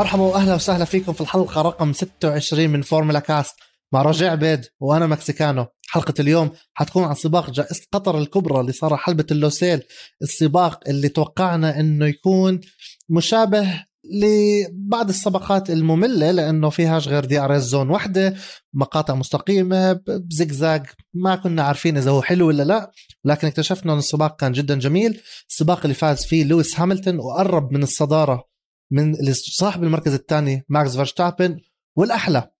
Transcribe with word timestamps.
مرحبا 0.00 0.22
واهلا 0.22 0.54
وسهلا 0.54 0.84
فيكم 0.84 1.12
في 1.12 1.20
الحلقة 1.20 1.62
رقم 1.62 1.92
26 1.92 2.70
من 2.70 2.82
فورمولا 2.82 3.18
كاست 3.18 3.54
مع 3.92 4.02
رجاء 4.02 4.30
عبيد 4.30 4.66
وأنا 4.80 5.06
مكسيكانو. 5.06 5.66
حلقة 5.88 6.14
اليوم 6.20 6.50
حتكون 6.74 7.04
عن 7.04 7.14
سباق 7.14 7.50
جائزة 7.50 7.82
قطر 7.92 8.18
الكبرى 8.18 8.60
اللي 8.60 8.72
صار 8.72 8.96
حلبة 8.96 9.26
لوسيل 9.30 9.82
السباق 10.22 10.80
اللي 10.88 11.08
توقعنا 11.08 11.80
إنه 11.80 12.06
يكون 12.06 12.60
مشابه 13.08 13.84
لبعض 14.04 15.08
السباقات 15.08 15.70
المملة 15.70 16.30
لأنه 16.30 16.70
فيهاش 16.70 17.08
غير 17.08 17.24
DRS 17.24 17.62
zone 17.62 17.90
وحده 17.90 18.34
مقاطع 18.74 19.14
مستقيمة 19.14 19.92
بزقزاق 20.06 20.82
ما 21.14 21.36
كنا 21.36 21.62
عارفين 21.62 21.96
إذا 21.96 22.10
هو 22.10 22.22
حلو 22.22 22.48
ولا 22.48 22.62
لا 22.62 22.90
لكن 23.24 23.46
اكتشفنا 23.46 23.92
ان 23.92 23.98
السباق 23.98 24.40
كان 24.40 24.52
جدا 24.52 24.78
جميل. 24.78 25.20
السباق 25.50 25.80
اللي 25.82 25.94
فاز 25.94 26.24
فيه 26.24 26.44
لويس 26.44 26.80
هاملتون 26.80 27.18
وقرب 27.18 27.72
من 27.72 27.82
الصدارة 27.82 28.49
من 28.90 29.32
صاحب 29.32 29.82
المركز 29.82 30.14
الثاني 30.14 30.64
ماكس 30.68 30.96
فيرستابن 30.96 31.60
والأحلى. 31.96 32.50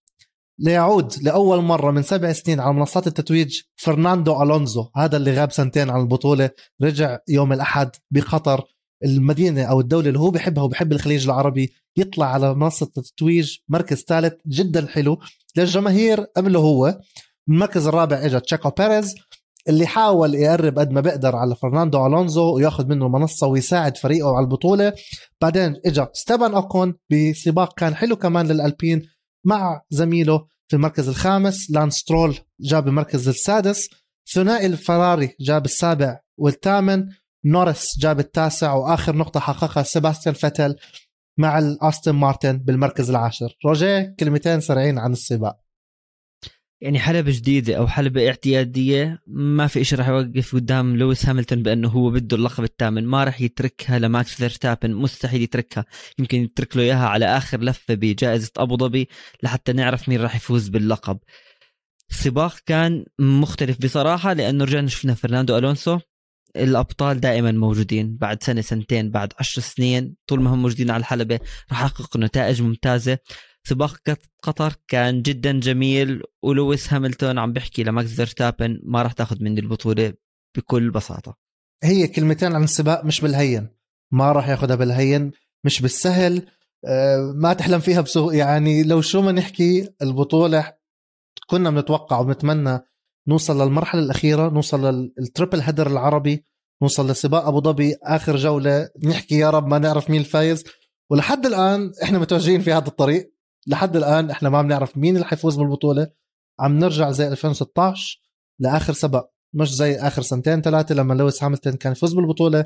ليعود 0.59 1.15
لأول 1.23 1.63
مرة 1.63 1.91
من 1.91 2.03
سبع 2.03 2.33
سنين 2.33 2.61
على 2.61 2.75
منصات 2.75 3.07
التتويج 3.07 3.61
فرناندو 3.77 4.43
ألونزو 4.43 4.89
هذا 4.97 5.17
اللي 5.17 5.33
غاب 5.33 5.53
سنتين 5.53 5.91
عن 5.91 6.01
البطولة 6.01 6.51
رجع 6.83 7.19
يوم 7.29 7.53
الأحد 7.53 7.91
بقطر 8.11 8.65
المدينة 9.05 9.65
أو 9.65 9.81
الدولة 9.81 10.09
اللي 10.09 10.19
هو 10.19 10.31
بحبها 10.31 10.65
وبحب 10.65 10.93
الخليج 10.93 11.25
العربي 11.25 11.73
يطلع 11.97 12.27
على 12.27 12.55
منصة 12.55 12.91
التتويج 12.99 13.57
مركز 13.69 14.05
ثالث 14.09 14.35
جدا 14.47 14.87
حلو. 14.87 15.19
للجماهير 15.57 16.21
قبله 16.21 16.61
هو 16.61 17.01
المركز 17.49 17.87
الرابع 17.87 18.25
اجى 18.25 18.41
تشاكو 18.41 18.71
بيريز. 18.71 19.15
اللي 19.69 19.87
حاول 19.87 20.35
يقرب 20.35 20.79
قد 20.79 20.91
ما 20.91 21.01
بيقدر 21.01 21.37
على 21.37 21.57
فرناندو 21.57 22.07
ألونزو 22.07 22.55
وياخذ 22.55 22.87
منه 22.87 23.07
المنصه 23.07 23.47
ويساعد 23.47 23.97
فريقه 23.97 24.37
على 24.37 24.45
البطولة. 24.45 24.93
بعدين 25.41 25.77
اجى 25.87 26.07
ستيبان 26.13 26.55
أوكون 26.55 26.95
بسباق 27.11 27.79
كان 27.79 27.95
حلو 27.95 28.17
كمان 28.17 28.47
للألبين 28.47 29.03
مع 29.47 29.83
زميله 29.91 30.47
في 30.69 30.77
المركز 30.77 31.09
الخامس. 31.09 31.71
لانس 31.71 31.91
سترول 31.91 32.39
جاب 32.61 32.89
المركز 32.89 33.29
السادس. 33.29 33.89
ثنائي 34.35 34.67
الفراري 34.67 35.37
جاب 35.41 35.65
السابع 35.65 36.21
والثامن. 36.39 37.07
نورس 37.45 37.99
جاب 37.99 38.21
التاسع. 38.21 38.73
وآخر 38.73 39.17
نقطة 39.17 39.41
حققها 39.41 39.83
سيباستيان 39.83 40.35
فتل 40.35 40.77
مع 41.39 41.59
الأستون 41.59 42.15
مارتن 42.15 42.59
بالمركز 42.59 43.11
العاشر. 43.11 43.57
رجاء 43.67 44.15
كلمتين 44.21 44.61
سريعين 44.61 44.99
عن 44.99 45.13
السباق. 45.13 45.70
يعني 46.81 46.99
حلبة 46.99 47.33
جديدة 47.33 47.77
أو 47.77 47.87
حلبة 47.87 48.29
اعتيادية 48.29 49.23
ما 49.27 49.67
في 49.67 49.81
إشي 49.81 49.97
راح 49.97 50.09
يوقف 50.09 50.55
قدام 50.55 50.97
لويس 50.97 51.27
هاملتون 51.27 51.63
بأنه 51.63 51.89
هو 51.89 52.11
بده 52.11 52.37
اللقب 52.37 52.65
الثامن. 52.65 53.05
ما 53.05 53.25
راح 53.25 53.41
يتركها 53.41 53.99
لماكس 53.99 54.35
فيرستابن 54.35 54.95
مستحيل 54.95 55.43
يتركها. 55.43 55.85
يمكن 56.19 56.43
يترك 56.43 56.77
له 56.77 56.83
إياها 56.83 57.09
على 57.09 57.27
آخر 57.37 57.61
لفة 57.61 57.95
بجائزة 57.95 58.51
أبو 58.57 58.77
ظبي 58.77 59.09
لحتى 59.43 59.73
نعرف 59.73 60.09
مين 60.09 60.21
راح 60.21 60.37
يفوز 60.37 60.69
باللقب. 60.69 61.19
السباق 62.11 62.59
كان 62.67 63.05
مختلف 63.19 63.79
بصراحة 63.83 64.33
لأنه 64.33 64.65
رجعنا 64.65 64.89
شفنا 64.89 65.15
فرناندو 65.15 65.59
ألونسو. 65.59 65.99
الأبطال 66.57 67.21
دائما 67.21 67.53
موجودين. 67.53 68.17
بعد 68.17 68.43
سنة 68.43 68.61
سنتين 68.61 69.11
بعد 69.11 69.33
عشر 69.39 69.63
سنين 69.63 70.15
طول 70.27 70.43
ما 70.43 70.55
هم 70.55 70.63
موجودين 70.63 70.91
على 70.91 71.01
الحلبة 71.01 71.41
راح 71.71 71.81
يحققوا 71.81 72.21
نتائج 72.21 72.63
ممتازة. 72.63 73.19
سباق 73.65 73.97
قطر 74.43 74.75
كان 74.89 75.23
جدا 75.23 75.61
جميل 75.61 76.23
ولويس 76.43 76.93
هاملتون 76.93 77.39
عم 77.39 77.53
بيحكي 77.53 77.83
لماكس 77.83 78.09
فيرستابن 78.15 78.81
ما 78.85 79.03
راح 79.03 79.13
تاخذ 79.13 79.43
مني 79.43 79.61
البطولة 79.61 80.13
بكل 80.57 80.91
بساطة. 80.91 81.37
هي 81.83 82.09
كلمتين 82.09 82.55
عن 82.55 82.65
السباق 82.65 83.05
مش 83.05 83.21
بالهين. 83.21 83.69
ما 84.13 84.33
راح 84.33 84.49
ياخذها 84.49 84.77
بالهين 84.77 85.31
مش 85.65 85.83
بالسهل. 85.83 86.47
آه، 86.87 87.33
ما 87.37 87.53
تحلم 87.53 87.81
فيها 87.81 88.01
بسهوله 88.01 88.37
يعني 88.37 88.83
لو 88.83 89.01
شو 89.01 89.23
ما 89.23 89.33
نحكي 89.33 89.89
البطولة 90.03 90.73
كنا 91.47 91.71
بنتوقع 91.71 92.19
وبنتمنى 92.19 92.81
نوصل 93.29 93.63
للمرحلة 93.63 94.03
الأخيرة 94.03 94.49
نوصل 94.49 95.11
لل 95.19 95.29
triple 95.29 95.61
header 95.61 95.87
العربي 95.87 96.45
نوصل 96.83 97.11
لسباق 97.11 97.47
أبو 97.47 97.61
ظبي 97.61 97.97
آخر 98.03 98.37
جولة. 98.37 98.89
نحكي 99.05 99.39
يا 99.39 99.51
رب 99.51 99.67
ما 99.67 99.79
نعرف 99.79 100.11
مين 100.11 100.21
الفايز 100.21 100.65
ولحد 101.11 101.47
الآن 101.47 101.93
إحنا 102.03 102.19
متوجهين 102.19 102.61
في 102.61 102.73
هذا 102.73 102.89
الطريق. 102.89 103.40
لحد 103.67 103.97
الآن 103.97 104.31
إحنا 104.31 104.49
ما 104.49 104.63
بنعرف 104.63 104.97
مين 104.97 105.17
اللي 105.17 105.27
حيفوز 105.27 105.57
بالبطولة. 105.57 106.11
عم 106.61 106.79
نرجع 106.79 107.11
زي 107.11 107.29
2016 107.29 108.21
لآخر 108.59 108.93
سباق 108.93 109.33
مش 109.55 109.75
زي 109.75 109.97
آخر 109.97 110.23
سنتين 110.23 110.63
ثلاثة 110.63 110.95
لما 110.95 111.15
لويس 111.15 111.45
هاملتون 111.45 111.73
كان 111.73 111.93
يفوز 111.93 112.15
بالبطولة 112.15 112.65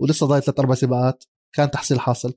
ولسه 0.00 0.26
ضايل 0.26 0.42
ثلاث 0.42 0.60
أربع 0.60 0.74
سباقات. 0.74 1.24
كان 1.54 1.70
تحصيل 1.70 2.00
حاصل. 2.00 2.34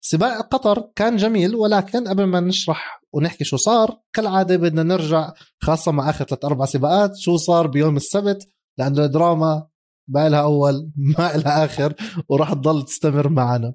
سباق 0.00 0.48
قطر 0.48 0.90
كان 0.96 1.16
جميل 1.16 1.54
ولكن 1.54 2.08
قبل 2.08 2.24
ما 2.24 2.40
نشرح 2.40 3.02
ونحكي 3.12 3.44
شو 3.44 3.56
صار 3.56 4.00
كالعادة 4.12 4.56
بدنا 4.56 4.82
نرجع 4.82 5.32
خاصة 5.62 5.92
مع 5.92 6.10
آخر 6.10 6.24
ثلاث 6.24 6.44
أربع 6.44 6.64
سباقات 6.64 7.16
شو 7.16 7.36
صار 7.36 7.66
بيوم 7.66 7.96
السبت؟ 7.96 8.48
لأنه 8.78 9.04
الدراما 9.04 9.68
ما 10.08 10.28
لها 10.28 10.40
أول 10.40 10.90
ما 11.18 11.32
لها 11.36 11.64
آخر 11.64 11.94
وراح 12.28 12.52
تضل 12.52 12.84
تستمر 12.84 13.28
معنا. 13.28 13.74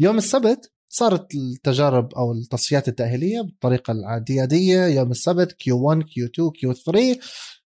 يوم 0.00 0.18
السبت 0.18 0.72
صارت 0.94 1.34
التجارب 1.34 2.14
أو 2.14 2.32
التصفيات 2.32 2.88
التأهيلية 2.88 3.40
بالطريقة 3.40 3.92
العادية 3.92 4.84
يوم 4.84 5.10
السبت 5.10 5.52
Q 5.52 5.82
1 5.82 6.02
Q 6.02 6.26
2 6.26 6.50
Q 6.50 6.72
3 6.72 7.20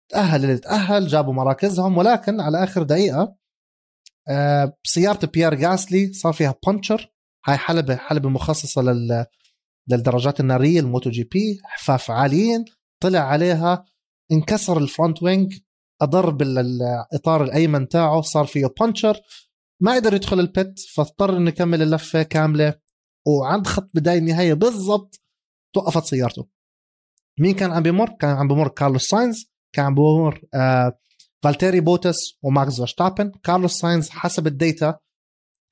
تأهل 0.09 0.45
اللي 0.45 0.59
تأهل 0.59 1.06
جابوا 1.06 1.33
مراكزهم 1.33 1.99
ولكن 1.99 2.41
على 2.41 2.65
آخر 2.65 2.83
دقيقة 2.83 3.34
آه، 4.28 4.77
سياره 4.84 5.27
بيير 5.27 5.55
جاسلي 5.55 6.12
صار 6.12 6.33
فيها 6.33 6.55
puncture. 6.66 7.12
هاي 7.47 7.57
حلبة 7.57 7.97
حلبة 7.97 8.28
مخصصة 8.28 8.83
لل 8.83 9.27
للدراجات 9.89 10.41
النارية 10.41 10.81
الموتو 10.81 11.11
جي 11.11 11.25
بي 11.25 11.61
حفافه 11.65 12.11
عاليين 12.11 12.65
طلع 13.03 13.21
عليها 13.21 13.84
انكسر 14.33 14.78
ال 14.78 14.86
front 14.86 15.22
wing 15.22 15.59
اضر 16.03 16.31
بالاطار 16.31 17.45
الأيمن 17.45 17.89
تاعه 17.89 18.21
صار 18.21 18.47
فيه 18.47 18.67
puncture 18.81 19.21
ما 19.81 19.95
قدر 19.95 20.15
يدخل 20.15 20.41
ال 20.41 20.50
pit 20.50 20.81
فاضطر 20.95 21.37
إنه 21.37 21.49
يكمل 21.49 21.83
اللفة 21.83 22.23
كاملة. 22.23 22.88
وعند 23.28 23.66
خط 23.66 23.91
بداية 23.94 24.19
النهاية 24.19 24.55
بالضبط 24.55 25.21
توقفت 25.75 26.05
سيارته. 26.05 26.49
مين 27.41 27.55
كان 27.55 27.72
عم 27.72 27.83
بيمر؟ 27.83 28.11
كان 28.21 28.31
عم 28.31 28.49
بيمر 28.49 28.69
كارلوس 28.69 29.09
ساينز 29.09 29.53
كان 29.72 29.84
عم 29.84 29.94
بيمر 29.94 30.43
آه 30.55 30.99
فالتيري 31.43 31.81
بوتس 31.81 32.16
وماكس 32.43 32.77
فيرستابن. 32.77 33.33
كارلوس 33.43 33.72
ساينز 33.72 34.09
حسب 34.09 34.47
ال 34.47 34.57
data 34.57 34.99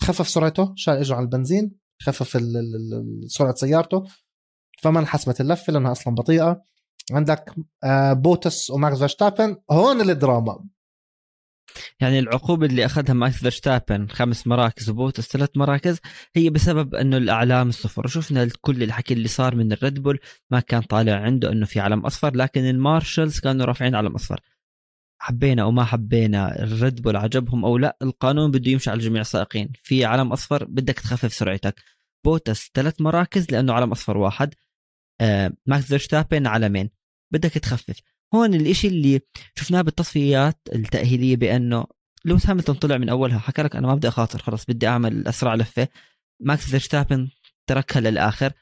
خفف 0.03 0.29
سرعته 0.29 0.73
شال 0.77 0.97
إجره 0.97 1.17
على 1.17 1.25
البنزين 1.25 1.73
خفف 2.03 2.43
سرعة 3.27 3.55
سيارته. 3.55 4.05
فما 4.83 5.01
انحسبت 5.01 5.41
اللفة 5.41 5.73
لأنها 5.73 5.93
أصلا 5.93 6.15
بطيئة. 6.15 6.63
عندك 7.13 7.55
آه، 7.85 8.13
بوتس 8.13 8.71
وماكس 8.71 8.99
فيرستابن 8.99 9.57
هون 9.71 10.11
الدراما. 10.11 10.65
يعني 12.01 12.19
العقوبة 12.19 12.67
اللي 12.67 12.85
أخذها 12.87 13.13
ماكس 13.13 13.37
فيرستابن 13.37 14.09
خمس 14.09 14.47
مراكز 14.47 14.91
وبوتس 14.91 15.31
ثلاث 15.31 15.51
مراكز 15.57 16.01
هي 16.37 16.51
بسبب 16.51 16.95
أنه 16.95 17.17
الأعلام 17.17 17.69
الصفر 17.69 18.07
وشفنا 18.07 18.49
كل 18.61 18.83
الحكي 18.83 19.15
اللي 19.15 19.29
صار 19.29 19.55
من 19.55 19.73
الريد 19.73 20.03
بول 20.03 20.19
ما 20.51 20.61
كان 20.61 20.83
طالع 20.83 21.15
عنده 21.15 21.53
أنه 21.53 21.67
في 21.67 21.81
علم 21.81 22.07
أصفر 22.07 22.37
لكن 22.37 22.61
ال 22.61 22.70
marshals 22.70 23.41
كانوا 23.41 23.67
رافعين 23.67 23.95
علم 23.95 24.15
أصفر. 24.15 24.41
حبينا 25.19 25.63
أو 25.63 25.71
ما 25.71 25.85
حبينا 25.85 26.63
الريد 26.63 27.03
بول 27.03 27.17
عجبهم 27.17 27.65
أو 27.65 27.79
لا 27.79 27.97
القانون 28.03 28.51
بده 28.51 28.71
يمشي 28.71 28.91
على 28.91 29.01
جميع 29.01 29.21
السائقين. 29.21 29.73
في 29.83 30.05
علم 30.05 30.33
أصفر 30.33 30.65
بدك 30.65 30.95
تخفف 30.95 31.33
سرعتك. 31.35 31.83
بوتس 32.25 32.71
ثلاث 32.75 33.01
مراكز 33.01 33.51
لأنه 33.51 33.73
علم 33.73 33.91
أصفر 33.93 34.17
واحد. 34.17 34.55
آه 35.21 35.53
ماكس 35.67 35.85
فيرستابن 35.85 36.47
علمين 36.47 36.91
بدك 37.33 37.51
تخفف. 37.51 38.01
هون 38.35 38.55
الإشي 38.55 38.89
اللي 38.89 39.21
شفناه 39.55 39.83
بالتصفيات 39.83 40.61
التأهيلية 40.75 41.37
بأنه 41.37 41.87
لويس 42.25 42.47
هاملتون 42.47 42.75
طلع 42.75 42.97
من 42.97 43.09
أولها 43.09 43.39
حكى 43.39 43.63
لك 43.63 43.77
أنا 43.77 43.87
ما 43.87 43.95
بدي 43.95 44.09
أخاطر 44.09 44.39
خلص 44.39 44.65
بدي 44.65 44.87
أعمل 44.87 45.29
أسرع 45.29 45.55
لفة. 45.55 45.89
ماكس 46.41 46.71
فيرستابن 46.71 47.29
تركها 47.67 48.01
للآخر. 48.01 48.53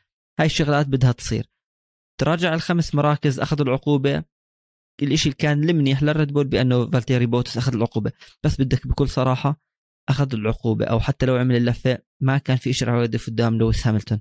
هاي 0.41 0.47
الشغلات 0.47 0.87
بدها 0.87 1.13
تصير. 1.13 1.47
تراجع 2.21 2.55
الخمس 2.55 2.95
مراكز 2.95 3.41
أخذوا 3.41 3.67
العقوبة. 3.67 4.25
الإشي 5.03 5.29
اللي 5.29 5.37
كان 5.39 5.71
المنيح 5.71 6.03
للريد 6.03 6.33
بول 6.33 6.47
بأنه 6.47 6.91
فالتيري 6.91 7.27
بوتس 7.27 7.57
أخذ 7.57 7.75
العقوبة. 7.75 8.13
بس 8.43 8.61
بدك 8.61 8.87
بكل 8.87 9.09
صراحة 9.09 9.61
أخذ 10.09 10.35
العقوبة 10.35 10.85
أو 10.85 11.01
حتى 11.01 11.27
لو 11.27 11.37
عمل 11.37 11.57
اللفة 11.57 11.99
ما 12.21 12.39
كان 12.39 12.57
في 12.57 12.73
شيء 12.73 12.89
راح 12.89 12.97
يوقف 12.97 13.27
قدام 13.27 13.59
لويس 13.59 13.87
هاملتون. 13.87 14.21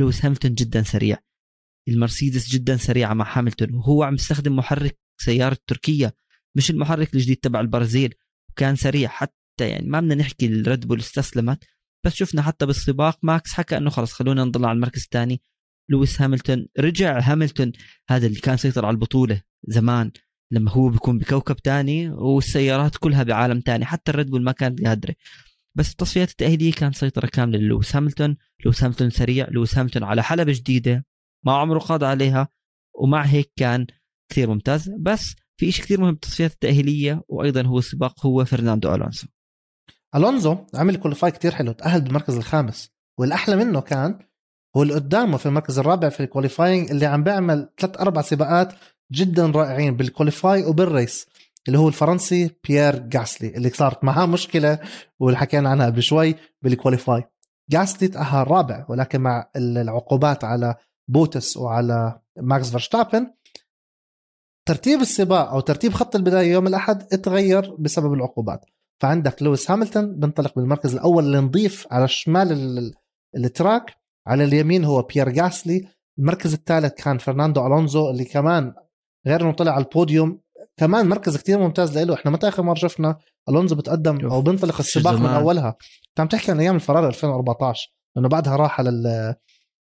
لويس 0.00 0.24
هاملتون 0.24 0.54
جدا 0.54 0.82
سريع. 0.82 1.18
المرسيدس 1.88 2.48
جدا 2.48 2.76
سريعة 2.76 3.14
مع 3.14 3.38
هاملتون 3.38 3.74
وهو 3.74 4.02
عم 4.02 4.14
يستخدم 4.14 4.56
محرك 4.56 4.98
سيارة 5.20 5.58
تركيا 5.66 6.12
مش 6.56 6.70
المحرك 6.70 7.14
الجديد 7.14 7.36
تبع 7.36 7.60
البرازيل 7.60 8.14
وكان 8.50 8.76
سريع 8.76 9.08
حتى 9.08 9.34
يعني 9.60 9.88
ما 9.88 10.00
بدنا 10.00 10.14
نحكي 10.14 10.46
الريد 10.46 10.86
بول 10.86 10.98
استسلمت 10.98 11.64
بس 12.04 12.14
شفنا 12.14 12.42
حتى 12.42 12.66
بالسباق 12.66 13.18
ماكس 13.22 13.52
حكى 13.52 13.76
إنه 13.76 13.90
خلص 13.90 14.12
خلونا 14.12 14.44
نضل 14.44 14.64
على 14.64 14.76
المركز 14.76 15.02
الثاني. 15.02 15.42
لويس 15.90 16.22
هاملتون 16.22 16.66
رجع 16.78 17.20
هاملتون 17.20 17.72
هذا 18.10 18.26
اللي 18.26 18.40
كان 18.40 18.56
سيطر 18.56 18.86
على 18.86 18.94
البطولة 18.94 19.42
زمان 19.68 20.10
لما 20.52 20.70
هو 20.70 20.88
بيكون 20.88 21.18
بكوكب 21.18 21.56
تاني 21.56 22.10
والسيارات 22.10 22.96
كلها 22.96 23.22
بعالم 23.22 23.60
تاني 23.60 23.84
حتى 23.84 24.10
الريد 24.10 24.30
بول 24.30 24.42
ما 24.42 24.52
كانت 24.52 24.86
قادرة. 24.86 25.14
بس 25.74 25.90
التصفيات 25.90 26.30
التأهيلية 26.30 26.72
كانت 26.72 26.96
سيطرة 26.96 27.26
كاملة 27.26 27.58
للويس 27.58 27.96
هاملتون 27.96 28.36
لويس 28.64 28.82
هاملتون 28.84 29.10
سريع 29.10 29.48
لويس 29.50 29.78
هاملتون 29.78 30.04
على 30.04 30.22
حلبة 30.22 30.52
جديدة. 30.52 31.06
ما 31.44 31.52
عمره 31.52 31.78
قاد 31.78 32.04
عليها 32.04 32.48
ومع 32.94 33.22
هيك 33.22 33.52
كان 33.56 33.86
كثير 34.32 34.50
ممتاز. 34.50 34.90
بس 34.98 35.34
في 35.56 35.72
شيء 35.72 35.84
كثير 35.84 36.00
مهم 36.00 36.12
بالتصفيات 36.12 36.52
التأهيلية 36.52 37.22
وأيضا 37.28 37.62
هو 37.62 37.78
السباق 37.78 38.26
هو 38.26 38.44
فرناندو 38.44 38.94
ألونسو. 38.94 39.26
ألونزو 40.14 40.56
عمل 40.74 40.96
qualify 40.96 41.30
كتير 41.30 41.54
حلو 41.54 41.72
تأهل 41.72 42.00
بالمركز 42.00 42.36
الخامس. 42.36 42.90
والأحلى 43.18 43.56
منه 43.56 43.80
كان 43.80 44.18
هو 44.76 44.82
اللي 44.82 44.94
قدامه 44.94 45.36
في 45.36 45.46
المركز 45.46 45.78
الرابع 45.78 46.08
في 46.08 46.20
ال 46.20 46.26
qualifying 46.26 46.90
اللي 46.90 47.06
عم 47.06 47.24
بيعمل 47.24 47.70
ثلاث 47.78 48.00
أربع 48.00 48.22
سباقات 48.22 48.74
جدا 49.12 49.46
رائعين 49.46 49.96
بال 49.96 50.11
qualify 50.11 50.64
وبال 50.64 50.91
race 50.91 51.26
اللي 51.68 51.78
هو 51.78 51.88
الفرنسي 51.88 52.50
بيير 52.68 53.08
غاسلي 53.16 53.56
اللي 53.56 53.70
صارت 53.70 54.04
معاه 54.04 54.26
مشكلة 54.26 54.78
واللي 55.20 55.38
حكينا 55.38 55.68
عنها 55.70 55.86
قبل 55.86 56.02
شوي 56.02 56.34
بال 56.62 56.76
qualify 56.76 57.24
غاسلي 57.74 58.08
تأهل 58.08 58.50
رابع 58.50 58.86
ولكن 58.88 59.20
مع 59.20 59.50
العقوبات 59.56 60.44
على 60.44 60.74
بوتس 61.08 61.56
وعلى 61.56 62.20
ماكس 62.36 62.70
فيرستابن. 62.70 63.30
ترتيب 64.68 65.00
السباق 65.00 65.48
أو 65.50 65.60
ترتيب 65.60 65.92
خط 65.92 66.16
البداية 66.16 66.52
يوم 66.52 66.66
الأحد 66.66 67.02
اتغير 67.12 67.74
بسبب 67.78 68.12
العقوبات. 68.12 68.64
فعندك 69.02 69.42
لويس 69.42 69.70
هاملتون 69.70 70.14
بنطلق 70.20 70.54
بالمركز 70.56 70.92
الأول 70.94 71.24
اللي 71.24 71.40
نضيف 71.40 71.86
على 71.90 72.08
شمال 72.08 72.94
ال 73.36 73.46
track 73.46 73.94
على 74.26 74.44
اليمين 74.44 74.84
هو 74.84 75.02
بيير 75.02 75.28
جاسلي 75.28 75.88
المركز 76.18 76.52
الثالث 76.54 76.92
كان 76.92 77.18
فرناندو 77.18 77.66
ألونزو 77.66 78.10
اللي 78.10 78.24
كمان 78.24 78.74
غير 79.26 79.42
إنه 79.42 79.52
طلع 79.52 79.72
على 79.72 79.84
البوديوم. 79.84 80.40
كمان 80.76 81.08
مركز 81.08 81.36
كتير 81.36 81.58
ممتاز 81.58 81.98
له 81.98 82.14
إحنا 82.14 82.30
متى 82.30 82.48
آخر 82.48 82.62
مرة 82.62 82.74
شفنا 82.74 83.18
ألونزو 83.48 83.76
بتقدم 83.76 84.26
أو 84.26 84.42
بينطلق 84.42 84.78
السباق 84.78 85.14
من 85.14 85.26
أولها؟ 85.26 85.76
انت 86.08 86.20
عم 86.20 86.28
تحكي 86.28 86.50
عن 86.50 86.60
أيام 86.60 86.74
الفراري 86.74 87.06
2014 87.06 87.94
لأنه 88.16 88.28
بعدها 88.28 88.56
راح 88.56 88.80
على 88.80 88.90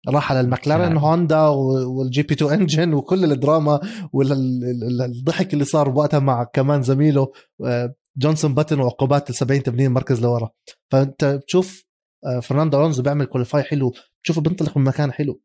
راح 0.09 0.33
على 0.33 0.41
المكلارن 0.41 0.97
هوندا 0.97 1.47
وال 1.49 2.23
GP2 2.23 2.35
engine 2.35 2.95
وكل 2.95 3.33
الدراما 3.33 3.81
والضحك 4.13 5.53
اللي 5.53 5.65
صار 5.65 5.89
وقتها 5.89 6.21
مع 6.21 6.45
كمان 6.45 6.83
زميله 6.83 7.33
آه، 7.65 7.95
جنسون 8.17 8.55
باتن 8.55 8.81
وعقوبات 8.81 9.31
ال 9.31 9.35
70 9.35 9.61
80 9.61 9.91
مركز 9.91 10.23
لورا. 10.23 10.51
فأنت 10.91 11.25
بتشوف 11.25 11.85
آه، 12.27 12.41
فرناندو 12.41 12.79
ألونزو 12.79 13.03
بيعمل 13.03 13.25
qualify 13.25 13.63
حلو. 13.63 13.93
بتشوفه 14.21 14.41
بينطلق 14.41 14.77
من 14.77 14.85
مكان 14.85 15.13
حلو. 15.13 15.41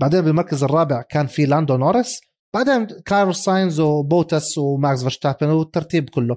بعدين 0.00 0.20
بالمركز 0.20 0.64
الرابع 0.64 1.02
كان 1.02 1.26
في 1.26 1.46
لاندو 1.46 1.76
نورس 1.76 2.20
بعدين 2.54 2.86
كارلوس 2.86 3.34
ساينز 3.34 3.80
وبوتس 3.80 4.58
وماكس 4.58 5.00
فيرستابن 5.00 5.46
والترتيب 5.46 6.10
كله. 6.10 6.36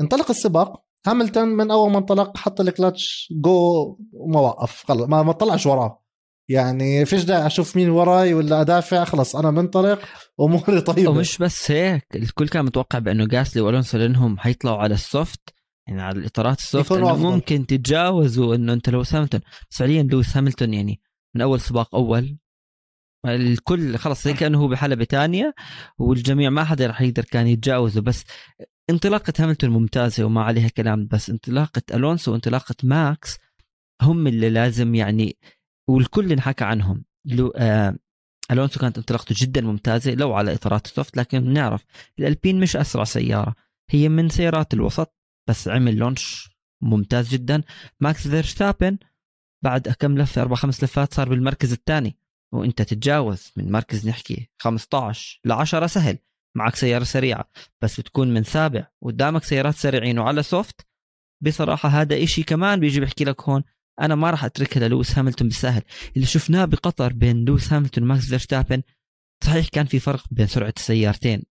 انطلق 0.00 0.30
السباق. 0.30 0.84
هاملتون 1.06 1.48
من 1.48 1.70
أول 1.70 1.90
ما 1.90 1.98
انطلق 1.98 2.36
حط 2.36 2.60
الكلتش 2.60 3.32
جو 3.42 3.96
وما 4.12 4.40
وقف. 4.40 4.84
خلص 4.88 5.08
ما, 5.08 5.22
ما 5.22 5.32
طلعش 5.32 5.66
وراه. 5.66 6.07
يعني 6.48 7.04
فيش 7.04 7.24
داعي 7.24 7.46
أشوف 7.46 7.76
مين 7.76 7.90
وراي 7.90 8.34
ولا 8.34 8.60
أدافع 8.60 9.04
خلص 9.04 9.36
أنا 9.36 9.50
منطلق 9.50 10.00
اموري 10.40 10.80
طيبة. 10.80 11.10
ومش 11.10 11.38
بس 11.38 11.70
هيك 11.70 12.06
الكل 12.14 12.48
كان 12.48 12.64
متوقع 12.64 12.98
بأنه 12.98 13.26
جاسلي 13.26 13.62
وألونسو 13.62 13.98
لأنهم 13.98 14.38
حيطلعوا 14.38 14.78
على 14.78 14.94
ال 14.94 15.06
soft 15.06 15.54
يعني 15.88 16.02
على 16.02 16.18
الإطارات 16.18 16.58
ال 16.58 16.65
soft 16.65 16.92
إنه 16.92 17.16
ممكن 17.16 17.66
تتجاوزوا 17.66 18.54
إنه 18.54 18.72
أنت 18.72 18.90
لويس 18.90 19.14
هاملتون. 19.14 19.40
بس 19.70 19.78
فعليا 19.78 20.02
لويس 20.02 20.36
هاملتون 20.36 20.74
يعني 20.74 21.00
من 21.34 21.42
أول 21.42 21.60
سباق 21.60 21.94
أول. 21.94 22.38
الكل 23.26 23.96
خلص 23.96 24.24
زي 24.24 24.32
كأنه 24.32 24.58
هو 24.58 24.68
بحلبه 24.68 25.04
ثانية 25.04 25.54
والجميع 25.98 26.50
ما 26.50 26.64
حدا 26.64 26.86
رح 26.86 27.00
يقدر 27.00 27.24
كان 27.24 27.46
يتجاوزه. 27.46 28.00
بس 28.00 28.24
انطلاقة 28.90 29.32
هاملتون 29.38 29.70
ممتازة 29.70 30.24
وما 30.24 30.42
عليها 30.42 30.68
كلام 30.68 31.06
بس 31.06 31.30
انطلاقة 31.30 31.82
ألونسو 31.94 32.32
وانطلاقة 32.32 32.74
ماكس 32.82 33.38
هم 34.02 34.26
اللي 34.26 34.50
لازم 34.50 34.94
يعني 34.94 35.36
والكل 35.88 36.32
انحكى 36.32 36.64
عنهم. 36.64 37.04
لو 37.24 37.48
آه 37.56 37.98
ألونسو 38.50 38.80
كانت 38.80 38.98
انطلاقته 38.98 39.34
جدا 39.38 39.60
ممتازة 39.60 40.14
لو 40.14 40.34
على 40.34 40.54
إطارات 40.54 40.86
ال 40.86 40.92
soft 40.92 41.16
لكن 41.16 41.40
بنعرف 41.40 41.84
الألبين 42.18 42.60
مش 42.60 42.76
أسرع 42.76 43.04
سيارة. 43.04 43.54
هي 43.90 44.08
من 44.08 44.28
سيارات 44.28 44.74
الوسط 44.74 45.14
بس 45.48 45.68
عمل 45.68 45.96
launch 45.96 46.50
ممتاز 46.82 47.28
جدا. 47.28 47.62
ماكس 48.00 48.28
فيرستابن 48.28 48.98
بعد 49.64 49.88
كم 49.88 50.18
لفة 50.18 50.42
أربع 50.42 50.56
خمس 50.56 50.84
لفات 50.84 51.14
صار 51.14 51.28
بالمركز 51.28 51.72
الثاني. 51.72 52.18
وإنت 52.54 52.82
تتجاوز 52.82 53.52
من 53.56 53.72
مركز 53.72 54.08
نحكي 54.08 54.50
15 54.58 55.40
ل 55.44 55.52
10 55.52 55.86
سهل. 55.86 56.18
معك 56.56 56.76
سيارة 56.76 57.04
سريعة 57.04 57.50
بس 57.82 58.00
بتكون 58.00 58.34
من 58.34 58.44
سابع. 58.44 58.86
قدامك 59.02 59.44
سيارات 59.44 59.74
سريعين 59.74 60.18
وعلى 60.18 60.42
soft 60.42 60.86
بصراحة 61.44 61.88
هذا 61.88 62.22
إشي 62.22 62.42
كمان 62.42 62.80
بيجي 62.80 63.00
بحكي 63.00 63.24
لك 63.24 63.42
هون. 63.42 63.64
أنا 64.00 64.14
ما 64.14 64.30
راح 64.30 64.44
أتركها 64.44 64.88
للويس 64.88 65.18
هاملتون 65.18 65.48
بالسهل. 65.48 65.82
اللي 66.16 66.26
شفناه 66.26 66.64
بقطر 66.64 67.12
بين 67.12 67.44
لويس 67.44 67.72
هاملتون 67.72 68.04
وماكس 68.04 68.28
فيرستابن 68.28 68.82
صحيح 69.44 69.68
كان 69.68 69.86
في 69.86 69.98
فرق 69.98 70.24
بين 70.30 70.46
سرعة 70.46 70.74
السيارتين 70.76 71.42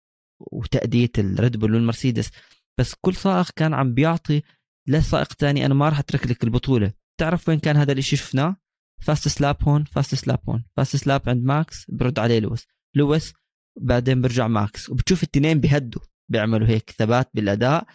وتأدية 0.40 1.10
الريد 1.19 1.56
بول 1.56 1.75
والمرسيدس 1.75 2.31
بس 2.78 2.94
كل 3.00 3.14
سائق 3.14 3.50
كان 3.56 3.75
عم 3.75 3.94
بيعطي 3.94 4.43
لسائق 4.88 5.32
ثاني 5.32 5.66
أنا 5.66 5.75
ما 5.75 5.88
راح 5.88 5.98
أترك 5.98 6.26
لك 6.26 6.44
البطولة. 6.44 6.93
تعرف 7.20 7.48
وين 7.48 7.58
كان 7.58 7.76
هذا 7.76 7.93
الشيء 7.93 8.19
شفناه؟ 8.19 8.56
fast 9.03 9.29
lap 9.29 9.56
هون 9.62 9.84
fast 9.85 10.14
lap 10.14 10.41
هون 10.48 10.64
fast 10.76 10.97
lap 10.97 11.29
عند 11.28 11.44
ماكس 11.44 11.84
برد 11.88 12.19
عليه 12.19 12.38
لويس. 12.38 12.66
لويس 12.94 13.32
بعدين 13.81 14.20
برجع 14.20 14.48
ماكس. 14.48 14.90
وبتشوف 14.90 15.22
الاثنين 15.22 15.60
بيهدوا 15.60 16.02
بيعملوا 16.28 16.69
هيك 16.69 16.94
ثبات 16.98 17.31
بالأداء. 17.34 17.87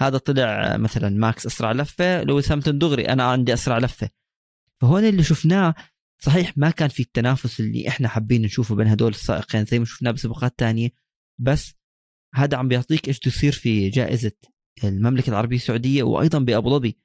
هذا 0.00 0.18
طلع 0.18 0.76
مثلا 0.76 1.08
ماكس 1.08 1.46
أسرع 1.46 1.72
لفة 1.72 2.22
لويس 2.22 2.52
هاملتون 2.52 2.78
دغري 2.78 3.08
أنا 3.08 3.24
عندي 3.24 3.52
أسرع 3.54 3.78
لفة. 3.78 4.10
فهون 4.80 5.04
اللي 5.04 5.22
شفناه 5.22 5.74
صحيح 6.18 6.58
ما 6.58 6.70
كان 6.70 6.88
في 6.88 7.02
التنافس 7.02 7.60
اللي 7.60 7.88
إحنا 7.88 8.08
حابين 8.08 8.42
نشوفه 8.42 8.74
بين 8.74 8.86
هدول 8.86 9.10
السائقين 9.10 9.64
زي 9.64 9.78
ما 9.78 9.84
شفناه 9.84 10.10
بسباقات 10.10 10.58
تانية 10.58 10.90
بس 11.38 11.74
هذا 12.34 12.56
عم 12.56 12.68
بيعطيك 12.68 13.08
إيش 13.08 13.18
تصير 13.18 13.52
في 13.52 13.88
جائزة 13.88 14.32
المملكة 14.84 15.30
العربية 15.30 15.56
السعودية 15.56 16.02
وأيضا 16.02 16.38
بأبو 16.38 16.70
ظبي. 16.70 16.98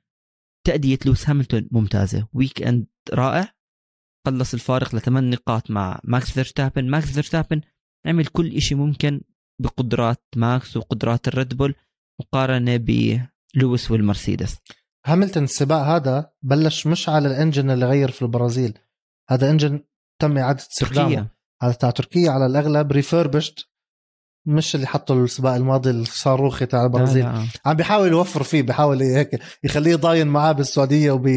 تأدية 0.67 0.99
لويس 1.05 1.29
هاملتون 1.29 1.67
ممتازة. 1.71 2.27
weekend 2.33 2.87
رائع. 3.13 3.53
قلص 4.25 4.53
الفارق 4.53 4.95
لثمان 4.95 5.29
نقاط 5.29 5.71
مع 5.71 5.99
ماكس 6.03 6.31
فيرستابن. 6.31 6.89
ماكس 6.89 7.11
فيرستابن 7.11 7.61
عمل 8.05 8.25
كل 8.25 8.61
شيء 8.61 8.77
ممكن 8.77 9.21
بقدرات 9.61 10.25
ماكس 10.35 10.77
وقدرات 10.77 11.27
الريد 11.27 11.53
بول. 11.53 11.75
مقارنة 12.19 12.77
بلويس 13.55 13.91
والمرسيدس. 13.91 14.57
هاملتون 15.05 15.43
السباق 15.43 15.81
هذا 15.81 16.31
بلش 16.41 16.87
مش 16.87 17.09
على 17.09 17.27
الإنجن 17.27 17.71
اللي 17.71 17.85
غير 17.85 18.11
في 18.11 18.21
البرازيل. 18.21 18.77
هذا 19.29 19.49
إنجن 19.49 19.83
تم 20.21 20.37
إعادة 20.37 20.59
استخدامه. 20.59 21.27
هذا 21.61 21.73
تاع 21.73 21.89
تركيا 21.89 22.31
على 22.31 22.45
الأغلب 22.45 22.91
ريفربشت 22.91 23.69
مش 24.47 24.75
اللي 24.75 24.87
حطوا 24.87 25.23
السباق 25.23 25.53
الماضي 25.53 25.89
الصاروخي 25.89 26.65
تاع 26.65 26.83
البرازيل. 26.83 27.25
عم 27.65 27.73
بيحاول 27.75 28.07
يوفر 28.11 28.43
فيه 28.43 28.61
بيحاول 28.61 29.01
هيك 29.01 29.41
يخليه 29.63 29.95
ضاين 29.95 30.27
معاه 30.27 30.51
بالسعودية 30.51 31.11
وب 31.11 31.27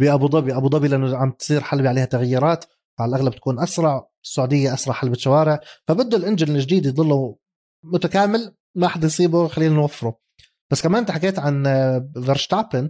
بأبو 0.00 0.28
ظبي. 0.28 0.56
أبو 0.56 0.68
ظبي 0.68 0.88
لأنه 0.88 1.16
عم 1.16 1.30
تصير 1.30 1.60
حلبة 1.60 1.88
عليها 1.88 2.04
تغييرات. 2.04 2.64
على 2.98 3.08
الأغلب 3.08 3.34
تكون 3.34 3.58
أسرع. 3.62 4.06
السعودية 4.24 4.74
أسرع 4.74 4.94
حلبة 4.94 5.16
شوارع. 5.16 5.60
فبده 5.88 6.16
الإنجن 6.16 6.56
الجديد 6.56 6.86
يضله 6.86 7.36
متكامل. 7.84 8.54
ما 8.76 8.88
حدا 8.88 9.06
يصيبه 9.06 9.48
خلينا 9.48 9.74
نوفره. 9.74 10.18
بس 10.70 10.82
كمان 10.82 11.00
انت 11.00 11.10
حكيت 11.10 11.38
عن 11.38 11.64
فيرشتابن 12.24 12.88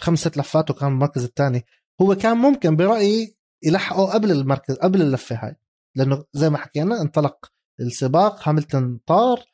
خمس 0.00 0.18
ست 0.18 0.36
لفات 0.36 0.70
وكان 0.70 0.88
المركز 0.88 1.24
الثاني. 1.24 1.64
هو 2.02 2.14
كان 2.14 2.36
ممكن 2.36 2.76
برأيي 2.76 3.36
يلحقه 3.64 4.12
قبل 4.12 4.30
المركز 4.30 4.74
قبل 4.74 5.02
اللفة 5.02 5.36
هاي. 5.36 5.56
لأنه 5.96 6.24
زي 6.32 6.50
ما 6.50 6.58
حكينا 6.58 7.00
انطلق 7.02 7.46
السباق 7.80 8.48
هاملتون 8.48 9.00
طار. 9.06 9.44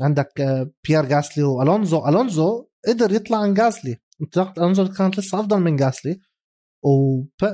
عندك 0.00 0.40
آه، 0.40 0.70
بيير 0.88 1.04
جاسلي 1.04 1.44
وألونزو. 1.44 2.08
ألونزو 2.08 2.66
قدر 2.88 3.12
يطلع 3.12 3.38
عن 3.38 3.54
جاسلي 3.54 3.96
انطلاقة 4.22 4.60
ألونزو 4.60 4.88
كانت 4.88 5.18
لسه 5.18 5.40
أفضل 5.40 5.60
من 5.60 5.76
جاسلي 5.76 6.20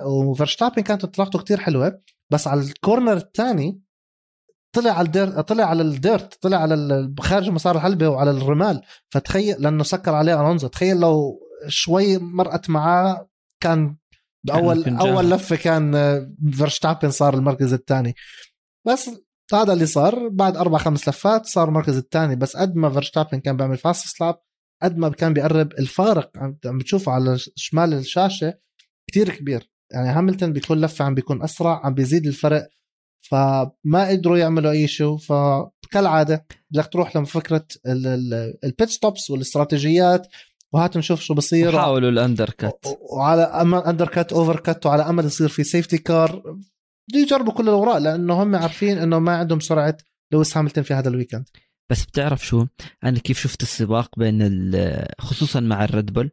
وفرشتابن 0.06 0.82
كانت 0.82 1.04
انطلاقته 1.04 1.38
كتير 1.38 1.61
حلوة. 1.61 2.02
بس 2.32 2.46
على 2.46 2.61
ال 2.61 2.69
corner 2.69 3.16
الثاني 3.16 3.82
طلع 4.76 4.90
على 4.92 5.06
ال 5.07 5.13
dirt 5.13 5.40
طلع 5.40 5.64
على 5.64 5.83
ال 5.83 5.95
dirt 5.95 6.43
طلع 6.42 6.56
على 6.56 7.14
خارج 7.21 7.50
مسار 7.50 7.76
الحلبة 7.76 8.09
وعلى 8.09 8.30
الرمال. 8.30 8.83
فتخيل 9.11 9.62
لأنه 9.62 9.83
سكر 9.83 10.14
عليه 10.14 10.40
ألونزو. 10.40 10.68
تخيل 10.68 11.00
لو 11.00 11.40
شوي 11.68 12.18
مرقت 12.18 12.71
معاه 12.71 13.28
كان 13.62 13.97
باول 14.47 14.97
أول 14.97 15.30
لفة 15.30 15.56
كان 15.56 15.92
فيرستابن 16.52 17.11
صار 17.11 17.35
المركز 17.35 17.73
الثاني. 17.73 18.14
بس 18.87 19.11
هذا 19.52 19.73
اللي 19.73 19.87
صار. 19.87 20.28
بعد 20.28 20.56
أربع 20.56 20.78
خمس 20.78 21.09
لفات 21.09 21.47
صار 21.47 21.68
المركز 21.68 21.97
الثاني. 21.97 22.37
بس 22.37 22.56
قد 22.56 22.76
ما 22.76 22.90
فيرستابن 22.90 23.40
كان 23.40 23.56
بيعمل 23.56 23.76
fast 23.76 24.16
laps 24.19 24.38
قد 24.83 24.99
ما 24.99 25.09
كان 25.09 25.33
بيقرب 25.33 25.73
الفارق 25.73 26.30
عم 26.37 26.78
بتشوفه 26.78 27.12
على 27.12 27.38
شمال 27.38 27.95
الشاشة 27.95 28.54
كتير 29.11 29.30
كبير. 29.30 29.71
يعني 29.92 30.09
هاملتون 30.09 30.52
بكل 30.52 30.80
لفة 30.80 31.04
عم 31.04 31.14
بيكون 31.14 31.42
أسرع 31.42 31.87
عم 31.87 31.95
بيزيد 31.95 32.26
الفرق 32.26 32.68
فما 33.30 34.09
قدروا 34.11 34.38
يعملوا 34.38 34.71
أي 34.71 34.88
شيء. 34.88 35.16
فكالعاده 35.16 36.47
بدك 36.71 36.87
تروح 36.92 37.16
لفكره 37.16 37.66
ال 38.64 38.71
pit 38.71 38.88
stops 38.88 39.31
والاستراتيجيات 39.30 40.26
وهات 40.73 40.97
نشوف 40.97 41.21
شو 41.21 41.35
بصير. 41.35 41.78
حاولوا 41.78 42.11
ال 42.11 42.50
undercut 42.50 42.87
وعلى 43.12 43.42
امل 43.42 43.78
undercut 43.78 44.33
overcut 44.33 44.87
وعلى 44.87 45.02
أمل 45.02 45.25
يصير 45.25 45.49
في 45.49 45.64
safety 45.64 45.99
car 45.99 46.43
بده 47.11 47.21
يجربوا 47.21 47.52
كل 47.52 47.62
الأوراق 47.62 47.99
لأنه 47.99 48.42
هم 48.42 48.56
عارفين 48.56 48.99
إنه 48.99 49.18
ما 49.18 49.37
عندهم 49.37 49.61
سرعة 49.61 49.97
لويس 50.33 50.56
هاملتون 50.56 50.85
في 50.85 50.95
هذا 50.95 51.09
ال 51.09 51.13
weekend 51.13 51.49
بس 51.90 52.04
بتعرف 52.04 52.47
شو؟ 52.47 52.66
أنا 53.04 53.18
كيف 53.18 53.38
شفت 53.38 53.62
السباق 53.62 54.18
بين 54.18 54.73
خصوصا 55.18 55.61
مع 55.61 55.85
الريد 55.85 56.12
بول 56.12 56.30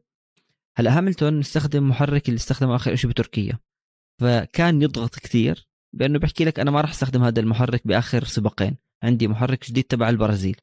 هلأ 0.77 0.97
هاملتون 0.97 1.39
استخدم 1.39 1.89
محرك 1.89 2.29
اللي 2.29 2.38
استخدمه 2.38 2.75
آخر 2.75 2.95
شيء 2.95 3.09
بتركيا. 3.09 3.59
فكان 4.21 4.81
يضغط 4.81 5.15
كثير 5.15 5.67
بأنه 5.93 6.19
بحكي 6.19 6.45
لك 6.45 6.59
أنا 6.59 6.71
ما 6.71 6.81
راح 6.81 6.89
أستخدم 6.89 7.23
هذا 7.23 7.39
المحرك 7.39 7.88
بآخر 7.88 8.23
سباقين. 8.23 8.77
عندي 9.03 9.27
محرك 9.27 9.69
جديد 9.69 9.83
تبع 9.83 10.09
البرازيل. 10.09 10.57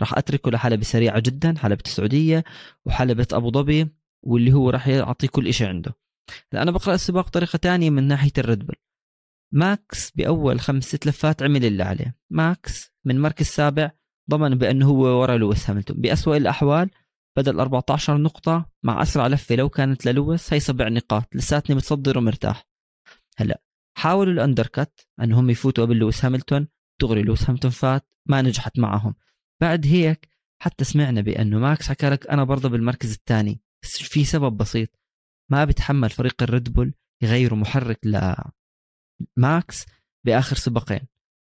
راح 0.00 0.18
أتركه 0.18 0.50
لحلبة 0.50 0.82
سريعه 0.82 1.20
جدا 1.20 1.54
حلبة 1.58 1.82
السعوديه 1.86 2.44
وحلبة 2.86 3.26
أبو 3.32 3.50
ظبي 3.50 3.88
واللي 4.22 4.52
هو 4.52 4.70
راح 4.70 4.88
يعطي 4.88 5.26
كل 5.26 5.54
شيء 5.54 5.68
عنده. 5.68 5.94
هلا 6.52 6.62
أنا 6.62 6.70
بقرأ 6.70 6.94
السباق 6.94 7.26
بطريقة 7.26 7.56
تانية 7.56 7.90
من 7.90 8.08
ناحية 8.08 8.32
الريد 8.38 8.66
بول. 8.66 8.76
ماكس 9.52 10.10
بأول 10.10 10.60
خمس 10.60 10.84
ست 10.84 11.06
لفات 11.06 11.42
عمل 11.42 11.64
اللي 11.64 11.82
عليه. 11.82 12.16
ماكس 12.30 12.92
من 13.04 13.20
مركز 13.20 13.46
سابع 13.46 13.90
ضمن 14.30 14.54
بأنه 14.54 14.86
هو 14.86 15.20
ورا 15.20 15.36
لويس 15.36 15.70
هاملتون. 15.70 16.00
بأسوأ 16.00 16.36
الأحوال 16.36 16.90
بدل 17.38 17.60
14 17.60 18.16
نقطة 18.16 18.70
مع 18.82 19.02
أسرع 19.02 19.26
لفة 19.26 19.54
لو 19.54 19.68
كانت 19.68 20.06
للويس 20.06 20.52
هي 20.52 20.60
سبع 20.60 20.88
نقاط. 20.88 21.36
لساتني 21.36 21.76
متصدر 21.76 22.18
ومرتاح. 22.18 22.66
هلا 23.36 23.60
حاولوا 23.96 24.32
ال 24.32 24.40
undercut 24.40 25.08
أنهم 25.20 25.50
يفوتوا 25.50 25.84
قبل 25.84 25.96
لويس 25.96 26.24
هاملتون 26.24 26.68
دغري 27.00 27.22
لويس 27.22 27.50
هاملتون 27.50 27.70
فات 27.70 28.08
ما 28.26 28.42
نجحت 28.42 28.78
معهم. 28.78 29.14
بعد 29.60 29.86
هيك 29.86 30.28
حتى 30.62 30.84
سمعنا 30.84 31.20
بأنه 31.20 31.58
ماكس 31.58 31.88
حكى 31.88 32.08
لك 32.08 32.26
أنا 32.26 32.44
برضه 32.44 32.68
بالمركز 32.68 33.12
الثاني 33.12 33.60
بس 33.82 34.02
في 34.02 34.24
سبب 34.24 34.56
بسيط. 34.56 34.88
ما 35.50 35.64
بتحمل 35.64 36.10
فريق 36.10 36.42
الريد 36.42 36.72
بول 36.72 36.94
يغيروا 37.22 37.58
محرك 37.58 38.00
لماكس 39.36 39.86
بآخر 40.24 40.56
سباقين. 40.56 41.00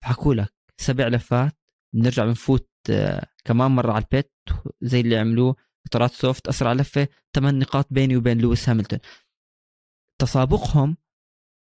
حكوا 0.03 0.33
لك 0.33 0.53
سبع 0.77 1.07
لفات 1.07 1.57
بنرجع 1.93 2.25
بنفوت 2.25 2.69
آه، 2.89 3.27
كمان 3.45 3.71
مرة 3.71 3.91
على 3.91 4.03
ال 4.03 4.11
pit 4.11 4.33
زي 4.81 5.01
اللي 5.01 5.17
عملوه 5.17 5.55
اطارات 5.87 6.11
soft 6.11 6.47
أسرع 6.47 6.73
لفة 6.73 7.07
ثمان 7.35 7.59
نقاط 7.59 7.87
بيني 7.91 8.17
وبين 8.17 8.37
لويس 8.41 8.69
هاملتون. 8.69 8.99
تسابقهم 10.21 10.97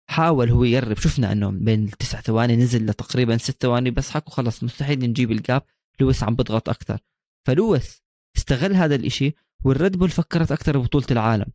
حاول 0.09 0.49
هو 0.49 0.63
يقرب 0.63 0.97
شفنا 0.97 1.31
إنه 1.31 1.49
بين 1.51 1.83
التسع 1.85 2.21
ثواني 2.21 2.55
نزل 2.55 2.85
لتقريبا 2.85 3.37
ست 3.37 3.61
ثواني 3.61 3.91
بس 3.91 4.11
حكوا 4.11 4.33
خلص 4.33 4.63
مستحيل 4.63 4.99
نجيب 4.99 5.31
ال 5.31 5.37
gap. 5.37 5.61
لويس 5.99 6.23
عم 6.23 6.35
بضغط 6.35 6.69
أكثر. 6.69 6.99
فلويس 7.47 8.01
استغل 8.37 8.73
هذا 8.73 8.95
الإشي 8.95 9.33
والريد 9.63 9.97
بول 9.97 10.09
فكرت 10.09 10.51
أكثر 10.51 10.77
ببطولة 10.77 11.05
العالم. 11.11 11.45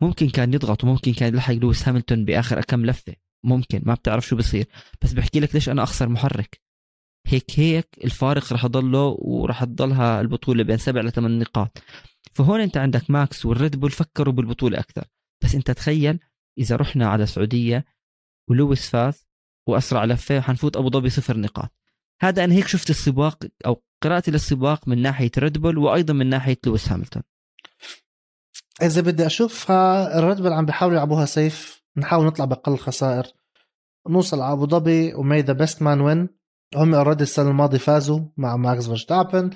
ممكن 0.00 0.30
كان 0.30 0.54
يضغط 0.54 0.84
وممكن 0.84 1.12
كان 1.12 1.34
يلحق 1.34 1.54
لويس 1.54 1.88
هاملتون 1.88 2.24
بآخر 2.24 2.60
كم 2.60 2.86
لفة. 2.86 3.14
ممكن 3.44 3.82
ما 3.84 3.94
بتعرف 3.94 4.26
شو 4.26 4.36
بصير. 4.36 4.66
بس 5.02 5.12
بحكي 5.12 5.40
لك 5.40 5.54
ليش 5.54 5.68
أنا 5.68 5.82
أخسر 5.82 6.08
محرك. 6.08 6.60
هيك 7.26 7.50
هيك 7.56 7.88
الفارق 8.04 8.52
رح 8.52 8.64
يضله 8.64 9.16
وراح 9.18 9.64
تضلها 9.64 10.20
البطولة 10.20 10.62
بين 10.62 10.76
سبع 10.76 11.00
لثمان 11.00 11.38
نقاط. 11.38 11.82
فهون 12.32 12.60
أنت 12.60 12.76
عندك 12.76 13.10
ماكس 13.10 13.46
والريد 13.46 13.76
بول 13.76 13.90
فكروا 13.90 14.34
بالبطولة 14.34 14.78
أكثر. 14.78 15.04
بس 15.44 15.54
أنت 15.54 15.70
تخيل 15.70 16.18
إذا 16.58 16.76
رحنا 16.76 17.08
على 17.08 17.22
السعودية 17.22 17.84
ولويس 18.50 18.88
فاز 18.88 19.26
وأسرع 19.68 20.04
لفه 20.04 20.40
حنفوت 20.40 20.76
أبو 20.76 20.90
ظبي 20.90 21.10
صفر 21.10 21.36
نقاط. 21.36 21.70
هذا 22.20 22.44
أنا 22.44 22.54
هيك 22.54 22.66
شفت 22.66 22.90
السباق 22.90 23.44
أو 23.66 23.82
قراءتي 24.02 24.30
للسباق 24.30 24.88
من 24.88 25.02
ناحية 25.02 25.30
ريد 25.38 25.58
بول 25.58 25.78
وأيضا 25.78 26.12
من 26.12 26.26
ناحية 26.28 26.58
لويس 26.66 26.88
هاملتون. 26.88 27.22
إذا 28.82 29.00
بدي 29.00 29.26
أشوفها 29.26 30.18
الريد 30.18 30.40
بول 30.40 30.52
عم 30.52 30.66
بيحاولوا 30.66 30.96
يلعبوها 30.96 31.24
safe 31.24 31.84
نحاول 31.96 32.26
نطلع 32.26 32.44
بأقل 32.44 32.78
خسائر. 32.78 33.26
نوصل 34.08 34.40
على 34.40 34.52
أبو 34.52 34.66
ظبي 34.66 35.14
و 35.14 35.21
may 35.21 35.40
the 35.40 35.52
best 35.52 35.82
man 35.82 36.00
win. 36.00 36.28
هم 36.76 36.94
already 36.94 37.22
السنة 37.22 37.50
الماضية 37.50 37.78
فازوا 37.78 38.20
مع 38.36 38.56
ماكس 38.56 38.86
فيرستابن. 38.86 39.50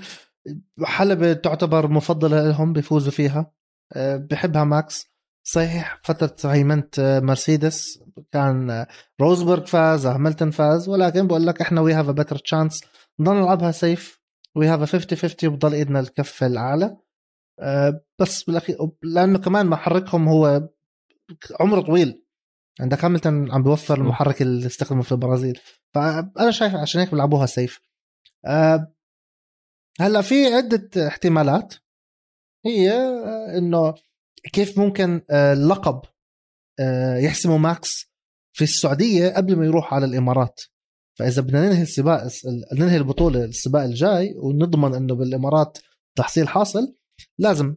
حلبة 0.83 1.33
تعتبر 1.33 1.89
مفضلة 1.89 2.49
لهم 2.49 2.73
بيفوزوا 2.73 3.13
فيها. 3.13 3.53
أه، 3.93 4.17
بحبها 4.17 4.65
ماكس. 4.65 5.18
صحيح 5.51 6.01
فترة 6.05 6.53
هيمنة 6.53 6.89
أه، 6.99 7.21
مرسيدس. 7.21 8.03
كان 8.33 8.71
أه، 8.71 8.87
روزبرغ 9.21 9.65
فاز 9.65 10.07
هاملتون 10.07 10.51
فاز 10.51 10.89
ولكن 10.89 11.27
بقول 11.27 11.47
لك 11.47 11.61
إحنا 11.61 11.81
we 11.81 11.93
have 11.93 12.11
better 12.11 12.39
chance 12.39 12.85
نضل 13.21 13.35
نلعبها 13.35 13.71
safe 13.71 14.21
we 14.57 14.67
have 14.67 14.93
50 14.93 15.19
50 15.19 15.51
وبضل 15.51 15.75
إيدنا 15.75 16.01
الكفة 16.01 16.47
الأعلى. 16.47 16.97
بس 18.19 18.43
بالاخير 18.43 18.77
لأنه 19.03 19.39
كمان 19.39 19.67
محركهم 19.67 20.29
هو 20.29 20.69
عمره 21.61 21.81
طويل. 21.81 22.25
عندك 22.81 23.05
هاملتون 23.05 23.53
عم 23.53 23.63
بيوفر 23.63 23.99
المحرك 23.99 24.43
اللي 24.43 24.67
استخدمه 24.67 25.03
في 25.03 25.13
البرازيل. 25.13 25.61
فأنا 25.95 26.51
شايف 26.51 26.75
عشان 26.75 27.01
هيك 27.01 27.11
بيلعبوها 27.11 27.47
safe 27.47 27.81
هلأ 30.01 30.23
في 30.23 30.55
عدة 30.55 31.09
احتمالات. 31.09 31.75
هي 32.67 32.93
آه، 32.93 33.59
إنه 33.59 33.95
كيف 34.53 34.79
ممكن 34.79 35.23
آه، 35.31 35.53
اللقب 35.53 36.03
آه، 36.81 37.17
يحسمه 37.17 37.57
ماكس 37.57 38.11
في 38.53 38.65
السعودية 38.65 39.29
قبل 39.29 39.57
ما 39.57 39.67
يروح 39.67 39.95
على 39.95 40.07
الإمارات. 40.07 40.61
فإذا 41.19 41.43
بدنا 41.43 41.67
ننهي 41.67 41.83
السباق 41.83 42.29
ننهي 42.73 42.97
البطولة 42.97 43.45
السباق 43.45 43.83
الجاي 43.83 44.35
ونضمن 44.37 44.95
إنه 44.95 45.15
بالإمارات 45.15 45.79
تحصيل 46.17 46.49
حاصل 46.49 46.95
لازم 47.39 47.77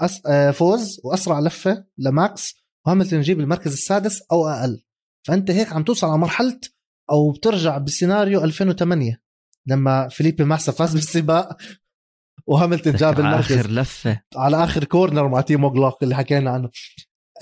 أس... 0.00 0.20
فوز 0.52 1.00
وأسرع 1.04 1.40
لفة 1.40 1.84
لماكس 1.98 2.54
وهاملتون 2.86 3.18
يجيب 3.18 3.40
المركز 3.40 3.72
السادس 3.72 4.22
أو 4.32 4.48
أقل. 4.48 4.82
فأنت 5.26 5.50
هيك 5.50 5.72
عم 5.72 5.84
توصل 5.84 6.06
على 6.06 6.18
مرحلة 6.18 6.60
أو 7.10 7.30
بترجع 7.30 7.78
بسيناريو 7.78 8.44
2008 8.44 9.20
لما 9.66 10.08
فيليبي 10.08 10.44
ماسا 10.44 10.72
فاز 10.72 10.94
بالسباق. 10.94 11.56
وهاملتون 12.48 12.92
جاب 12.92 13.20
المركز. 13.20 13.52
آخر 13.52 13.70
لفة. 13.70 14.20
على 14.36 14.64
آخر 14.64 14.84
corner 14.84 15.28
مع 15.28 15.40
تيمو 15.40 15.70
جلوك 15.70 16.02
اللي 16.02 16.14
حكينا 16.14 16.50
عنه. 16.50 16.70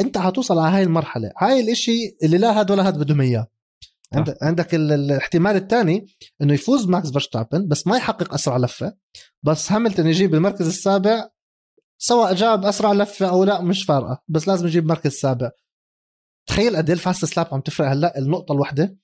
انت 0.01 0.19
حتوصل 0.19 0.59
على 0.59 0.77
هاي 0.77 0.83
المرحلة. 0.83 1.33
هاي 1.39 1.61
الإشي 1.61 2.17
اللي 2.23 2.39
لا 2.39 2.61
هاد 2.61 2.71
ولا 2.71 2.87
هاد 2.87 2.99
بدهم 2.99 3.21
إياه. 3.21 3.47
عندك 4.13 4.37
عندك 4.43 4.75
الاحتمال 4.75 5.57
الثاني 5.57 6.07
إنه 6.43 6.55
يفوز 6.55 6.89
ماكس 6.89 7.11
فيرستابن 7.11 7.69
بس 7.69 7.87
ما 7.87 7.97
يحقق 7.97 8.35
أسرع 8.35 8.57
لفة. 8.57 8.97
بس 9.43 9.73
هاملتون 9.73 10.07
يجيب 10.07 10.35
المركز 10.35 10.67
السابع 10.67 11.29
سواء 11.99 12.35
جاب 12.35 12.65
أسرع 12.65 12.93
لفة 12.93 13.29
أو 13.29 13.45
لا 13.45 13.63
مش 13.63 13.85
فارقة 13.85 14.23
بس 14.29 14.49
لازم 14.49 14.67
يجيب 14.67 14.87
مركز 14.87 15.13
سابع. 15.13 15.51
تخيل 16.49 16.77
قد 16.77 16.89
إيه 16.89 16.95
ال 16.95 16.98
fastest 16.98 17.25
lap 17.25 17.49
عم 17.53 17.61
تفرق 17.61 17.89
هلأ؟ 17.89 18.19
النقطة 18.19 18.53
الواحده 18.53 18.97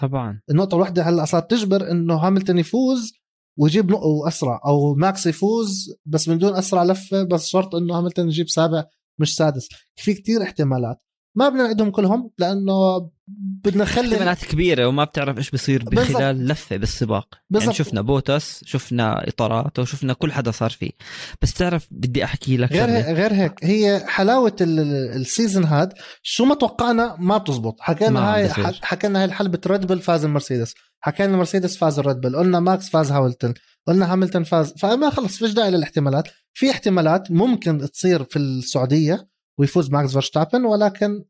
طبعا. 0.00 0.40
النقطة 0.50 0.74
الواحده 0.74 1.02
هلأ 1.02 1.24
صارت 1.24 1.50
تجبر 1.50 1.90
إنه 1.90 2.14
هاملتون 2.14 2.58
يفوز 2.58 3.12
ويجيب 3.56 3.90
نقطة 3.90 4.28
اسرع 4.28 4.60
أو 4.66 4.94
ماكس 4.94 5.26
يفوز 5.26 5.96
بس 6.06 6.28
من 6.28 6.38
دون 6.38 6.54
أسرع 6.54 6.84
لفة 6.84 7.22
بس 7.22 7.46
شرط 7.46 7.74
إنه 7.74 7.98
هاملتون 7.98 8.28
يجيب 8.28 8.48
سابع 8.48 8.84
مش 9.18 9.36
سادس. 9.36 9.68
في 9.96 10.14
كتير 10.14 10.42
احتمالات. 10.42 11.05
ما 11.36 11.48
بدنا 11.48 11.62
نعدهم 11.62 11.90
كلهم 11.90 12.30
لأنه 12.38 13.10
بدنا 13.64 13.84
نخلي 13.84 14.12
احتمالات 14.12 14.44
كبيرة 14.44 14.86
وما 14.86 15.04
بتعرف 15.04 15.38
إيش 15.38 15.50
بصير 15.50 15.84
بخلال. 15.84 16.48
لفة 16.48 16.76
بالسباق. 16.76 17.28
بالزبط. 17.50 17.66
يعني 17.66 17.78
شفنا 17.78 18.00
بوتس 18.00 18.64
شفنا 18.64 19.28
اطارات 19.28 19.78
وشفنا 19.78 20.12
كل 20.12 20.32
حدا 20.32 20.50
صار 20.50 20.70
فيه. 20.70 20.90
بس 21.42 21.54
تعرف 21.54 21.86
بدي 21.90 22.24
أحكي 22.24 22.56
لك 22.56 22.72
غير 22.72 22.88
هيك 22.88 23.06
غير 23.06 23.32
هيك 23.32 23.52
هي 23.62 24.04
حلاوة 24.06 24.56
ال 24.60 24.75
season 24.75 25.64
هاد 25.64 25.92
شو 26.22 26.44
ما 26.44 26.54
توقعنا 26.54 27.16
ما 27.18 27.38
بتزبط. 27.38 27.80
حكينا 27.80 28.34
هاي 28.34 28.48
حكينا 28.82 29.18
هاي 29.18 29.24
الحلبة 29.24 29.60
ريد 29.66 29.86
بل 29.86 29.98
فاز 29.98 30.24
المرسيدس. 30.24 30.74
حكينا 31.00 31.32
المرسيدس 31.32 31.76
فاز 31.76 31.98
الريد 31.98 32.20
بل 32.20 32.36
قلنا 32.36 32.60
ماكس 32.60 32.88
فاز 32.88 33.12
هاملتون 33.12 33.54
قلنا 33.86 34.12
هاملتون 34.12 34.44
فاز. 34.44 34.74
فما 34.78 35.10
خلص 35.10 35.36
فيش 35.36 35.52
داعي 35.52 35.70
للاحتمالات. 35.70 36.28
في 36.54 36.70
احتمالات 36.70 37.30
ممكن 37.30 37.90
تصير 37.90 38.24
في 38.24 38.38
السعودية 38.38 39.35
ويفوز 39.58 39.90
ماكس 39.90 40.12
فيرستابن 40.12 40.64
ولكن 40.64 41.24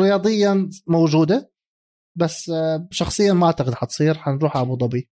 رياضيا 0.00 0.70
موجودة 0.86 1.52
بس 2.18 2.50
آه، 2.50 2.88
شخصيا 2.90 3.32
ما 3.32 3.46
أعتقد 3.46 3.74
حتصير. 3.74 4.14
حنروح 4.14 4.56
أبو 4.56 4.78
ظبي. 4.78 5.08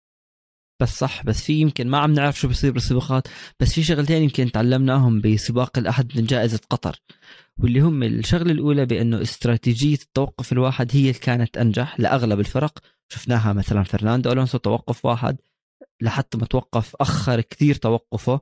بس 0.80 0.88
صح 0.98 1.24
بس 1.24 1.42
في 1.42 1.52
يمكن 1.52 1.88
ما 1.88 1.98
عم 1.98 2.12
نعرف 2.12 2.40
شو 2.40 2.48
بصير 2.48 2.72
بالسباقات 2.72 3.28
بس 3.60 3.72
في 3.72 3.82
شغلتين 3.82 4.22
يمكن 4.22 4.52
تعلمناهم 4.52 5.20
بسباق 5.20 5.78
الأحد 5.78 6.18
من 6.18 6.24
جائزة 6.24 6.60
قطر 6.70 7.02
واللي 7.58 7.80
هم 7.80 8.02
الشغلة 8.02 8.52
الأولى 8.52 8.86
بأنه 8.86 9.22
استراتيجية 9.22 9.94
التوقف 9.94 10.52
الواحد 10.52 10.88
هي 10.92 11.00
اللي 11.00 11.12
كانت 11.12 11.56
أنجح 11.58 12.00
لأغلب 12.00 12.40
الفرق. 12.40 12.78
شفناها 13.08 13.52
مثلا 13.52 13.82
فرناندو 13.82 14.32
ألونسو 14.32 14.58
توقف 14.58 15.04
واحد 15.04 15.36
لحتى 16.02 16.38
ما 16.38 16.46
توقف 16.46 16.96
أخر 17.00 17.40
كثير 17.40 17.74
توقفه. 17.74 18.40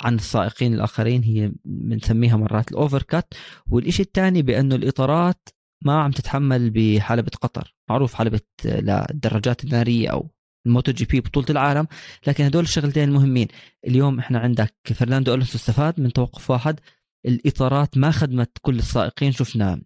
عن 0.00 0.14
السائقين 0.14 0.74
الآخرين 0.74 1.22
هي 1.22 1.52
بنسميها 1.64 2.36
مرات 2.36 2.72
ال 2.72 2.78
over 2.78 3.02
cut 3.02 3.34
والشيء 3.66 4.06
الثاني 4.06 4.42
بأنه 4.42 4.74
الإطارات 4.74 5.48
ما 5.84 6.02
عم 6.02 6.10
تتحمل 6.10 6.70
بحلبة 6.70 7.30
قطر. 7.42 7.74
معروف 7.90 8.14
حلبة 8.14 8.40
للدراجات 8.64 9.64
النارية 9.64 10.08
أو 10.08 10.30
الموتو 10.66 10.92
جي 10.92 11.04
بي 11.04 11.20
بطولة 11.20 11.46
العالم. 11.50 11.86
لكن 12.26 12.44
هدول 12.44 12.62
الشغلتين 12.62 13.08
المهمين 13.08 13.48
اليوم 13.86 14.18
إحنا 14.18 14.38
عندك 14.38 14.74
فرناندو 14.94 15.34
ألونسو 15.34 15.58
استفاد 15.58 16.00
من 16.00 16.12
توقف 16.12 16.50
واحد. 16.50 16.80
الإطارات 17.26 17.98
ما 17.98 18.10
خدمت 18.10 18.50
كل 18.62 18.78
السائقين. 18.78 19.32
شفنا 19.32 19.82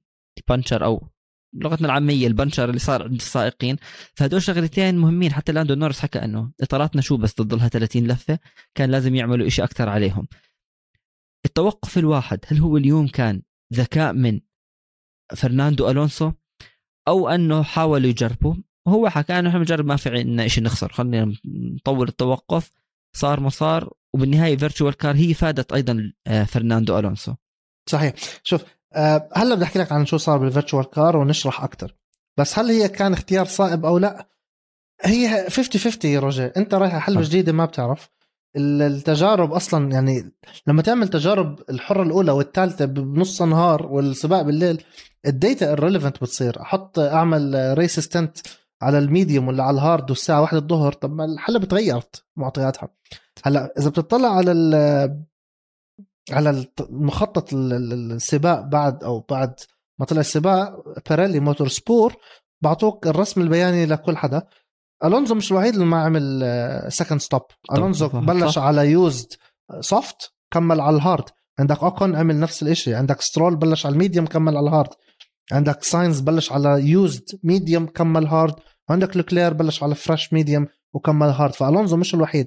puncture 0.48 0.84
أو 0.84 1.08
لغتنا 1.54 1.86
العامية 1.86 2.26
البنشر 2.26 2.68
اللي 2.68 2.78
صار 2.78 3.02
عند 3.02 3.14
السائقين. 3.14 3.76
فهدول 4.14 4.42
شغلتين 4.42 4.98
مهمين. 4.98 5.32
حتى 5.32 5.52
لاندو 5.52 5.74
نورس 5.74 6.00
حكى 6.00 6.18
إنه 6.18 6.52
إطاراتنا 6.60 7.02
شو 7.02 7.16
بس 7.16 7.34
تضلها 7.34 7.68
30 7.68 8.06
لفة 8.06 8.38
كان 8.74 8.90
لازم 8.90 9.14
يعملوا 9.14 9.48
شيء 9.48 9.64
أكثر 9.64 9.88
عليهم. 9.88 10.28
التوقف 11.44 11.98
الواحد 11.98 12.38
هل 12.46 12.58
هو 12.58 12.76
اليوم 12.76 13.08
كان 13.08 13.42
ذكاء 13.74 14.12
من 14.12 14.40
فرناندو 15.36 15.90
ألونسو 15.90 16.32
أو 17.08 17.28
أنه 17.28 17.62
حاولوا 17.62 18.10
يجربوا 18.10 18.54
هو 18.88 19.08
حكى 19.08 19.38
إنه 19.38 19.48
إحنا 19.48 19.58
بنجرب 19.58 19.86
ما 19.86 19.96
في 19.96 20.08
عندنا 20.08 20.48
شيء 20.48 20.64
نخسر 20.64 20.92
خلينا 20.92 21.34
نطول 21.44 22.08
التوقف. 22.08 22.70
صار 23.16 23.40
ما 23.40 23.48
صار 23.48 23.92
وبالنهاية 24.14 24.56
virtual 24.56 24.94
car 24.94 25.16
هي 25.16 25.34
فادت 25.34 25.72
أيضا 25.72 26.12
آه، 26.26 26.44
فرناندو 26.44 26.98
ألونسو. 26.98 27.34
صحيح. 27.88 28.14
شوف 28.42 28.64
هلا 29.36 29.54
بدي 29.54 29.64
أحكي 29.64 29.78
لك 29.78 29.92
عن 29.92 30.06
شو 30.06 30.16
صار 30.16 30.38
بال 30.38 30.50
virtual 30.50 30.90
car 30.90 31.16
ونشرح 31.16 31.64
أكثر 31.64 31.94
بس 32.36 32.58
هل 32.58 32.70
هي 32.70 32.88
كان 32.88 33.12
اختيار 33.12 33.46
صائب 33.46 33.86
أو 33.86 33.98
لا؟ 33.98 34.28
هي 35.02 35.50
50 35.50 35.80
50 35.80 36.10
يا 36.10 36.20
رجاء 36.20 36.58
أنت 36.58 36.74
رايح 36.74 36.98
حلبة 36.98 37.22
جديدة 37.22 37.52
ما 37.52 37.64
بتعرف. 37.64 38.10
التجارب 38.56 39.52
أصلا 39.52 39.92
يعني 39.92 40.32
لما 40.66 40.82
تعمل 40.82 41.08
تجارب 41.08 41.60
الحرة 41.70 42.02
الأولى 42.02 42.32
والثالثة 42.32 42.84
بنص 42.84 43.42
نهار 43.42 43.86
والسباق 43.86 44.42
بالليل 44.42 44.84
ال 45.26 45.36
data 45.36 45.72
irrelevant 45.72 46.16
بتصير. 46.16 46.62
أحط 46.62 46.98
أعمل 46.98 47.74
race 47.78 48.00
stint 48.00 48.38
على 48.82 48.98
ال 48.98 49.05
medium 49.05 49.48
ولا 49.48 49.64
على 49.64 49.74
ال 49.74 49.81
hard 49.81 50.10
والساعة 50.10 50.40
واحدة 50.40 50.58
الظهر 50.58 50.92
طب 50.92 51.14
ما 51.14 51.24
الحلبة 51.24 51.66
تغيرت 51.66 52.24
معطياتها. 52.36 52.88
هلا 53.44 53.74
إذا 53.78 53.88
بتطلع 53.90 54.36
على 54.36 54.52
على 56.30 56.66
المخطط 56.80 57.52
السباق 57.52 58.60
بعد 58.60 59.04
أو 59.04 59.20
بعد 59.20 59.54
ما 59.98 60.06
طلع 60.06 60.20
السباق 60.20 60.84
Pirelli 61.08 61.40
Motorsport 61.40 62.14
بعطوك 62.62 63.06
الرسم 63.06 63.40
البياني 63.40 63.86
لكل 63.86 64.16
حدا. 64.16 64.42
ألونزو 65.04 65.34
مش 65.34 65.52
الوحيد 65.52 65.74
اللي 65.74 65.86
ما 65.86 66.02
عمل 66.02 66.44
second 66.88 67.20
stop 67.20 67.42
ألونزو 67.74 68.08
بلش 68.08 68.58
على 68.58 68.90
used 68.90 69.26
soft 69.80 70.32
كمل 70.50 70.80
على 70.80 70.96
ال 70.96 71.02
hard 71.02 71.24
عندك 71.58 71.82
اوكون 71.82 72.16
عمل 72.16 72.40
نفس 72.40 72.62
الشيء 72.62 72.94
عندك 72.94 73.20
سترول 73.20 73.56
بلش 73.56 73.86
على 73.86 73.92
ال 73.92 73.97
medium 73.97 74.26
كمل 74.26 74.56
على 74.56 74.68
ال 74.68 74.73
hard 74.73 74.90
عندك 75.52 75.82
ساينز 75.82 76.20
بلش 76.20 76.52
على 76.52 76.88
used 76.90 77.24
medium 77.42 77.86
كمل 77.86 78.26
hard 78.26 78.54
وعندك 78.90 79.16
لوكلير 79.16 79.52
بلش 79.52 79.82
على 79.82 79.94
fresh 79.94 80.32
medium 80.32 80.66
وكمل 80.94 81.26
hard 81.26 81.52
فألونزو 81.54 81.96
مش 81.96 82.14
الوحيد. 82.14 82.46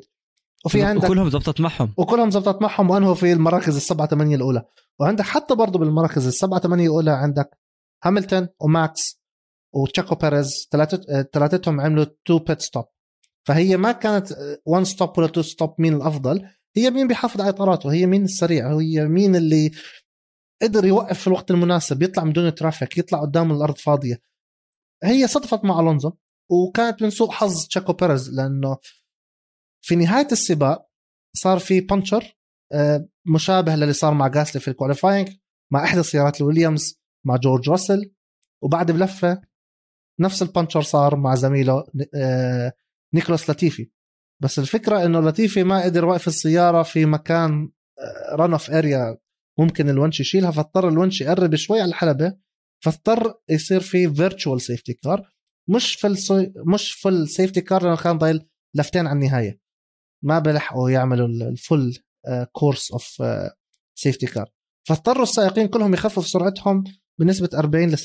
وفي 0.65 0.83
عندك 0.83 1.03
وكلهم 1.03 1.29
زبطت 1.29 1.61
معهم. 1.61 1.93
وكلهم 1.97 2.31
زبطت 2.31 2.61
معهم 2.61 2.89
وانهوا 2.89 3.15
في 3.15 3.33
المراكز 3.33 3.75
السبعة 3.75 4.07
ثمانية 4.07 4.35
الأولى. 4.35 4.65
وعندك 4.99 5.25
حتى 5.25 5.55
برضه 5.55 5.79
بالمراكز 5.79 6.27
السبعة 6.27 6.59
ثمانية 6.59 6.85
الأولى 6.85 7.11
عندك 7.11 7.57
هاملتون 8.03 8.47
وماكس 8.59 9.21
وتشاكو 9.73 10.15
بيريز 10.15 10.67
ثلاثتهم 11.33 11.81
عملوا 11.81 12.05
two 12.25 12.39
pit 12.39 12.61
stop 12.61 12.85
فهي 13.47 13.77
ما 13.77 13.91
كانت 13.91 14.35
one 14.65 14.85
stop 14.85 15.17
ولا 15.17 15.27
two 15.27 15.41
stop 15.41 15.75
مين 15.79 15.93
الأفضل. 15.93 16.47
هي 16.77 16.89
مين 16.89 17.07
بيحافظ 17.07 17.41
على 17.41 17.49
إطاراته 17.49 17.93
هي 17.93 18.05
مين 18.05 18.23
السريع 18.23 18.79
هي 18.79 19.07
مين 19.07 19.35
اللي 19.35 19.71
قدر 20.61 20.85
يوقف 20.85 21.19
في 21.19 21.27
الوقت 21.27 21.51
المناسب 21.51 22.03
يطلع 22.03 22.23
من 22.23 22.33
دون 22.33 22.55
traffic 22.55 22.97
يطلع 22.97 23.21
قدام 23.21 23.51
الأرض 23.51 23.77
فاضية. 23.77 24.21
هي 25.03 25.27
صدفت 25.27 25.65
مع 25.65 25.79
ألونزو 25.79 26.11
وكانت 26.51 27.01
من 27.01 27.09
سوء 27.09 27.31
حظ 27.31 27.65
تشاكو 27.67 27.93
بيريز 27.93 28.29
لأنه 28.29 28.77
في 29.85 29.95
نهاية 29.95 30.27
السباق 30.31 30.89
صار 31.33 31.59
في 31.59 31.81
puncture 31.81 32.37
آه، 32.73 33.07
مشابه 33.25 33.75
للي 33.75 33.93
صار 33.93 34.13
مع 34.13 34.27
جاسلي 34.27 34.61
في 34.61 34.67
ال 34.67 34.73
qualifying 34.73 35.29
مع 35.71 35.83
إحدى 35.83 36.03
سيارات 36.03 36.41
الويليامز 36.41 37.01
مع 37.25 37.35
جورج 37.35 37.69
راسل 37.69 38.11
وبعد 38.63 38.91
بلفة 38.91 39.41
نفس 40.19 40.41
ال 40.41 40.46
puncture 40.46 40.81
صار 40.81 41.15
مع 41.15 41.35
زميله 41.35 41.83
آه، 42.15 42.73
نيكولاس 43.13 43.49
لاتيفي 43.49 43.89
بس 44.41 44.59
الفكرة 44.59 45.05
إنه 45.05 45.19
لاتيفي 45.19 45.63
ما 45.63 45.83
قدر 45.83 46.03
يوقف 46.03 46.27
السيارة 46.27 46.83
في 46.83 47.05
مكان 47.05 47.69
run 48.33 48.51
off 48.51 48.71
area 48.71 49.17
ممكن 49.59 49.89
الونش 49.89 50.19
يشيلها 50.19 50.51
فاضطر 50.51 50.89
الونش 50.89 51.21
يقرب 51.21 51.55
شوي 51.55 51.81
على 51.81 51.89
الحلبة 51.89 52.37
فاضطر 52.83 53.33
يصير 53.49 53.79
في 53.79 54.13
virtual 54.13 54.61
safety 54.61 54.93
car 54.93 55.31
مش 55.69 55.95
full 55.95 56.17
مش 56.73 56.93
full 56.93 57.27
safety 57.27 57.61
car 57.61 57.83
لأنه 57.83 57.97
كان 57.97 58.17
ضايل 58.17 58.47
لفتين 58.75 59.07
على 59.07 59.15
النهاية. 59.15 59.64
ما 60.23 60.39
بلحقوا 60.39 60.89
يعملوا 60.89 61.27
ال 61.27 61.41
full 61.41 61.97
course 62.51 62.91
of 62.91 63.23
safety 63.95 64.25
car 64.25 64.49
فاضطروا 64.87 65.23
السائقين 65.23 65.67
كلهم 65.67 65.93
يخففوا 65.93 66.23
سرعتهم 66.23 66.83
بنسبة 67.19 67.49
40 67.53 67.89
ل 67.89 67.97
60% 67.97 68.01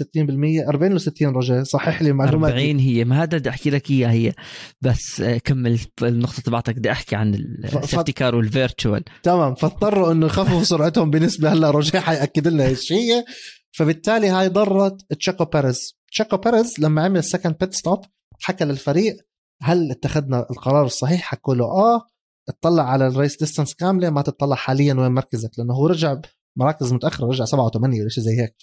40 0.69 0.95
ل 0.95 1.01
60 1.01 1.37
رجاء 1.37 1.63
صحح 1.63 2.03
لي 2.03 2.13
معلومات 2.13 2.53
40 2.53 2.79
هي 2.79 3.05
ما 3.05 3.23
هذا 3.23 3.39
بدي 3.39 3.49
أحكي 3.49 3.71
لك 3.71 3.91
إياها 3.91 4.11
هي. 4.11 4.33
بس 4.81 5.21
آه، 5.21 5.39
كمل 5.39 5.81
النقطة 6.03 6.43
تبعتك 6.43 6.77
بدي 6.77 6.93
أحكي 6.93 7.17
عن 7.17 7.35
ال 7.35 7.46
safety 7.46 8.13
car 8.13 8.35
وال 8.35 8.50
virtual 8.50 9.05
تمام 9.23 9.55
فاضطروا 9.55 10.13
إنه 10.13 10.27
يخففوا 10.27 10.63
سرعتهم 10.63 11.11
بنسبة 11.11 11.53
هلا 11.53 11.71
رجاء 11.71 12.03
حيأكد 12.03 12.49
لنا 12.49 12.69
الشيء 12.69 13.25
فبالتالي 13.73 14.29
هاي 14.29 14.49
ضرت 14.49 15.13
تشاكو 15.19 15.45
بيريز. 15.45 15.99
تشاكو 16.13 16.37
بيريز 16.37 16.75
لما 16.79 17.05
عمل 17.05 17.19
ال 17.19 17.24
second 17.24 17.57
pit 17.61 17.75
stop 17.75 18.05
حكى 18.41 18.65
للفريق 18.65 19.17
هل 19.63 19.91
اتخذنا 19.91 20.47
القرار 20.51 20.85
الصحيح 20.85 21.21
حكوا 21.21 21.55
له 21.55 21.65
آه. 21.65 22.07
اطلع 22.49 22.83
على 22.83 23.07
ال 23.07 23.13
race 23.13 23.39
distance 23.39 23.75
كاملة 23.75 24.11
ما 24.11 24.23
تطلع 24.23 24.57
حاليا 24.57 24.95
وين 24.95 25.13
مركزك 25.13 25.59
لأنه 25.59 25.75
هو 25.75 25.87
رجع 25.87 26.21
مراكز 26.57 26.93
متأخرة 26.93 27.27
رجع 27.27 27.45
سبعة 27.45 27.67
وثمانية 27.67 28.01
ولا 28.01 28.09
شيء 28.09 28.25
زي 28.25 28.41
هيك. 28.41 28.57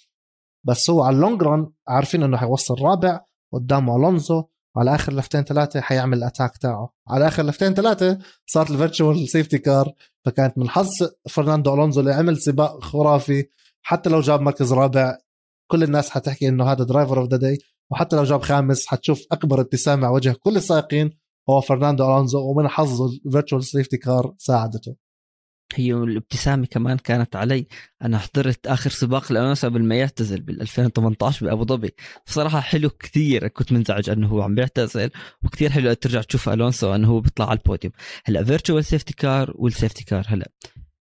بس 0.68 0.90
هو 0.90 1.04
على 1.04 1.16
ال 1.16 1.21
long 1.21 1.44
run 1.44 1.72
عارفين 1.88 2.24
إنه 2.24 2.38
حيوصل 2.38 2.76
رابع 2.82 3.22
قدامه 3.54 3.96
ألونزو 3.96 4.44
وعلى 4.76 4.96
آخر 4.96 5.14
لفتين 5.14 5.44
ثلاثة 5.44 5.82
حيعمل 5.82 6.18
ال 6.18 6.23
attack 6.23 6.58
تاعه. 6.58 6.94
على 7.08 7.28
آخر 7.28 7.44
لفتين 7.44 7.74
ثلاثة 7.74 8.20
صارت 8.46 8.72
ال 8.72 8.79
virtual 8.79 9.30
safety 9.30 9.58
car 9.58 9.94
فكانت 10.26 10.58
من 10.58 10.70
حظ 10.70 10.90
فرناندو 11.30 11.74
ألونزو 11.74 12.00
اللي 12.00 12.14
عمل 12.14 12.38
سباق 12.38 12.84
خرافي. 12.84 13.50
حتى 13.82 14.10
لو 14.10 14.22
جاب 14.22 14.42
مركز 14.42 14.74
رابع 14.74 15.18
كل 15.72 15.84
الناس 15.84 16.10
حتحكي 16.10 16.48
إنه 16.48 16.72
هذا 16.72 16.84
driver 16.84 17.20
of 17.20 17.30
the 17.30 17.38
day 17.38 17.58
وحتى 17.92 18.16
لو 18.16 18.24
جاب 18.24 18.42
خامس 18.42 18.88
حتشوف 18.88 19.22
أكبر 19.32 19.62
ابتسامة 19.62 20.08
على 20.08 20.16
وجه 20.16 20.36
كل 20.40 20.56
السائقين 20.56 21.12
هو 21.50 21.62
فرناندو 21.62 22.06
ألونزو 22.06 22.40
ومن 22.40 22.68
حظه 22.68 23.06
ال 23.26 23.30
virtual 23.31 23.64
safety 23.64 23.98
car 23.98 24.34
ساعدته. 24.38 24.96
هي 25.76 25.94
الابتسامة 25.94 26.66
كمان 26.66 26.98
كانت 26.98 27.36
علي. 27.36 27.68
أنا 28.02 28.18
حضرت 28.18 28.68
آخر 28.68 28.90
سباق 28.90 29.32
لألونسو 29.32 29.68
قبل 29.68 29.84
ما 29.84 29.96
يعتزل 29.96 30.42
بال 30.42 30.62
2018 30.62 31.46
بأبو 31.46 31.66
ظبي. 31.66 31.92
بصراحة 32.28 32.60
حلو 32.60 32.90
كثير. 32.90 33.48
كنت 33.48 33.72
منزعج 33.72 34.10
أنه 34.10 34.28
هو 34.28 34.42
عم 34.42 34.56
بيعتزل 34.56 35.10
وكثير 35.44 35.70
حلو 35.70 35.94
ترجع 35.94 36.22
تشوف 36.22 36.50
ألونسو 36.50 36.96
أنه 36.96 37.08
هو 37.08 37.20
بيطلع 37.20 37.50
على 37.50 37.60
البوديوم. 37.60 37.94
هلأ 38.26 38.44
virtual 38.44 38.86
safety 38.86 39.14
car 39.14 39.54
وال 39.56 39.68
safety 39.68 40.06
car 40.06 40.26
هلأ 40.28 40.52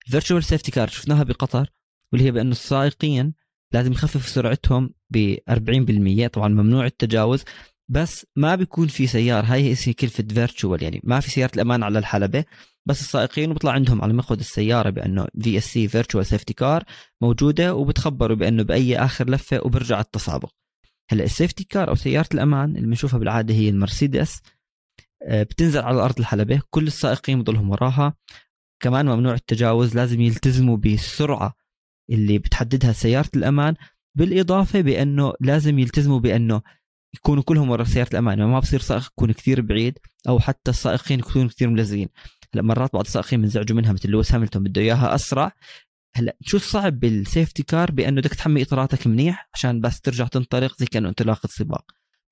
virtual 0.07 0.45
safety 0.45 0.71
car 0.71 0.89
شفناها 0.89 1.23
بقطر 1.23 1.73
واللي 2.13 2.27
هي 2.27 2.31
بأنه 2.31 2.51
السائقين 2.51 3.35
لازم 3.77 3.93
يخففوا 3.93 4.31
سرعتهم 4.31 4.91
ب 5.11 5.37
40% 5.51 6.27
طبعا 6.27 6.49
ممنوع 6.49 6.87
التجاوز 6.87 7.45
بس 7.89 8.27
ما 8.37 8.55
بيكون 8.55 8.89
في 8.89 9.07
سيار 9.07 9.45
هاي 9.45 9.77
هي 9.87 9.93
كلمة 9.93 10.25
virtual 10.35 10.83
يعني 10.83 11.01
ما 11.05 11.21
في 11.21 11.31
سيارة 11.31 11.51
الأمان 11.55 11.83
على 11.83 11.99
الحلبة. 11.99 12.45
بس 12.87 13.01
السائقين 13.01 13.51
وبيطلع 13.51 13.73
عندهم 13.73 14.03
على 14.03 14.13
مقود 14.13 14.39
السيارة 14.39 14.91
بأنه 14.91 15.27
VSC 15.43 15.89
virtual 15.89 16.27
safety 16.27 16.55
car 16.55 16.85
موجودة 17.23 17.75
وبتخبروا 17.75 18.37
بأنه 18.37 18.63
بأي 18.63 18.99
آخر 18.99 19.31
لفة 19.31 19.61
وبرجع 19.65 20.01
التسابق. 20.01 20.51
هلأ 21.11 21.25
السيفتي 21.25 21.65
كار 21.65 21.89
أو 21.89 21.95
سيارة 21.95 22.29
الأمان 22.35 22.77
اللي 22.77 22.87
بنشوفها 22.87 23.19
بالعادة 23.19 23.55
هي 23.55 23.69
المرسيدس. 23.69 24.41
آه، 25.23 25.43
بتنزل 25.43 25.81
على 25.81 26.01
أرض 26.03 26.19
الحلبة. 26.19 26.63
كل 26.71 26.87
السائقين 26.87 27.43
بضلهم 27.43 27.71
وراها. 27.71 28.15
كمان 28.83 29.07
ممنوع 29.07 29.35
التجاوز 29.35 29.97
لازم 29.97 30.21
يلتزموا 30.21 30.77
بالسرعة 30.77 31.66
اللي 32.11 32.39
بتحددها 32.39 32.93
سيارة 32.93 33.31
الأمان 33.37 33.75
بالإضافة 34.15 34.81
بأنه 34.81 35.33
لازم 35.41 35.79
يلتزموا 35.79 36.21
بأنه 36.21 36.63
يكونوا 37.15 37.43
كلهم 37.43 37.71
ورا 37.71 37.85
سيارة 37.85 38.09
الأمان 38.09 38.39
يعني 38.39 38.51
ما 38.51 38.59
بصير 38.59 38.81
سائق 38.81 39.05
يكون 39.07 39.33
كثير 39.33 39.61
بعيد 39.61 39.99
أو 40.29 40.39
حتى 40.39 40.71
السائقين 40.71 41.19
يكونوا 41.19 41.49
كثير 41.49 41.69
ملزقين. 41.69 42.09
هلأ 42.55 42.63
مرات 42.63 42.93
بعض 42.93 43.05
السائقين 43.05 43.43
بنزعجوا 43.43 43.77
منها 43.77 43.93
مثل 43.93 44.09
لويس 44.09 44.33
هاملتون 44.33 44.63
بده 44.63 44.81
إياها 44.81 45.15
أسرع. 45.15 45.53
هلأ 46.15 46.37
شو 46.41 46.57
الصعب 46.57 47.01
بال 47.01 47.16
safety 47.16 47.63
car 47.63 47.91
بأنه 47.91 48.21
بدك 48.21 48.35
تحمي 48.35 48.63
إطاراتك 48.63 49.07
منيح 49.07 49.49
عشان 49.55 49.81
بس 49.81 50.01
ترجع 50.01 50.27
تنطلق 50.27 50.79
زي 50.79 50.87
كأنه 50.87 51.09
انت 51.09 51.23
لاخذ 51.23 51.49
سباق 51.49 51.85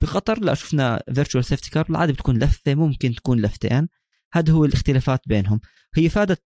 بقطر 0.02 0.40
لا 0.40 0.54
شفنا 0.54 1.02
virtual 1.14 1.44
safety 1.44 1.70
car 1.70 1.84
بالعادة 1.84 2.12
بتكون 2.12 2.38
لفة 2.38 2.74
ممكن 2.74 3.14
تكون 3.14 3.40
لفتين. 3.40 3.88
هذا 4.32 4.52
هو 4.52 4.64
الاختلافات 4.64 5.20
بينهم. 5.26 5.60
هي 5.96 6.08
فادت 6.08 6.42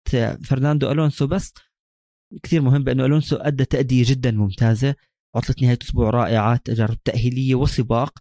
فرناندو 0.44 0.90
ألونسو 0.90 1.26
بس 1.26 1.52
كثير 2.42 2.62
مهم 2.62 2.84
بأنه 2.84 3.04
ألونسو 3.04 3.36
أدى 3.36 3.64
تأدية 3.64 4.04
جدا 4.06 4.30
ممتازة 4.30 4.94
عطلة 5.36 5.56
نهاية 5.62 5.78
أسبوع 5.82 6.10
رائعة 6.10 6.56
تجارب 6.56 7.02
تأهيلية 7.02 7.54
وسباق. 7.54 8.18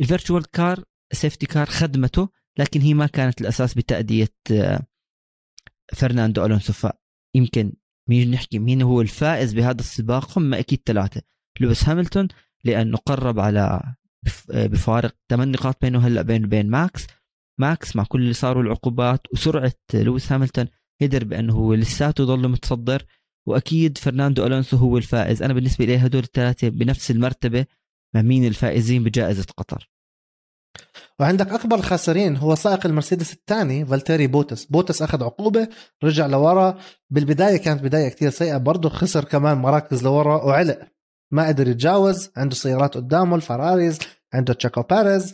ال 0.00 0.06
virtual 0.06 0.50
car 0.50 0.84
safety 1.12 1.46
car 1.46 1.66
خدمته 1.66 2.28
لكن 2.58 2.80
هي 2.80 2.94
ما 2.94 3.06
كانت 3.06 3.40
الأساس 3.40 3.74
بتأدية 3.74 4.34
آه، 4.52 4.86
فرناندو 5.92 6.44
ألونسو. 6.44 6.72
فيمكن 6.72 7.72
مين 8.08 8.30
نحكي 8.30 8.58
مين 8.58 8.82
هو 8.82 9.00
الفائز 9.00 9.52
بهذا 9.52 9.80
السباق؟ 9.80 10.38
هم 10.38 10.54
أكيد 10.54 10.82
ثلاثة. 10.86 11.22
لويس 11.60 11.88
هاملتون 11.88 12.28
لأنه 12.64 12.98
قرب 12.98 13.40
على 13.40 13.94
بفارق 14.48 15.16
ثمان 15.30 15.50
نقاط 15.50 15.82
بينه 15.82 16.06
هلأ 16.06 16.22
بين 16.22 16.48
بين 16.48 16.70
ماكس. 16.70 17.06
ماكس 17.60 17.96
مع 17.96 18.04
كل 18.04 18.22
اللي 18.22 18.32
صاروا 18.32 18.62
العقوبات 18.62 19.20
وسرعة 19.32 19.74
لويس 19.94 20.32
هاملتون 20.32 20.66
قدر 21.02 21.24
بأنه 21.24 21.52
هو 21.54 21.74
لساته 21.74 22.22
يضل 22.22 22.48
متصدر. 22.48 23.04
وأكيد 23.50 23.98
فرناندو 23.98 24.46
ألونسو 24.46 24.76
هو 24.76 24.96
الفائز. 24.96 25.42
أنا 25.42 25.54
بالنسبة 25.54 25.84
لي 25.84 25.96
هدول 25.96 26.22
الثلاثة 26.22 26.68
بنفس 26.68 27.10
المرتبة 27.10 27.66
مع 28.14 28.22
مين 28.22 28.46
الفائزين 28.46 29.04
بجائزة 29.04 29.46
قطر. 29.56 29.90
وعندك 31.20 31.48
أكبر 31.48 31.76
الخاسرين 31.76 32.36
هو 32.36 32.54
سائق 32.54 32.86
المرسيدس 32.86 33.32
الثاني 33.32 33.86
فالتيري 33.86 34.26
بوتس. 34.26 34.64
بوتس 34.64 35.02
أخذ 35.02 35.22
عقوبة 35.22 35.68
رجع 36.04 36.26
لورا. 36.26 36.78
بالبداية 37.10 37.56
كانت 37.56 37.82
بداية 37.82 38.08
كتير 38.08 38.30
سيئة 38.30 38.56
برضه 38.56 38.88
خسر 38.88 39.24
كمان 39.24 39.58
مراكز 39.58 40.04
لورا 40.04 40.44
وعلق. 40.44 40.78
ما 41.32 41.46
قدر 41.46 41.68
يتجاوز 41.68 42.30
عنده 42.36 42.54
سيارات 42.54 42.94
قدامه 42.94 43.36
ال 43.36 43.43
Ferraris 43.43 43.98
عنده 44.34 44.52
تشاكو 44.54 44.82
بيريز. 44.82 45.32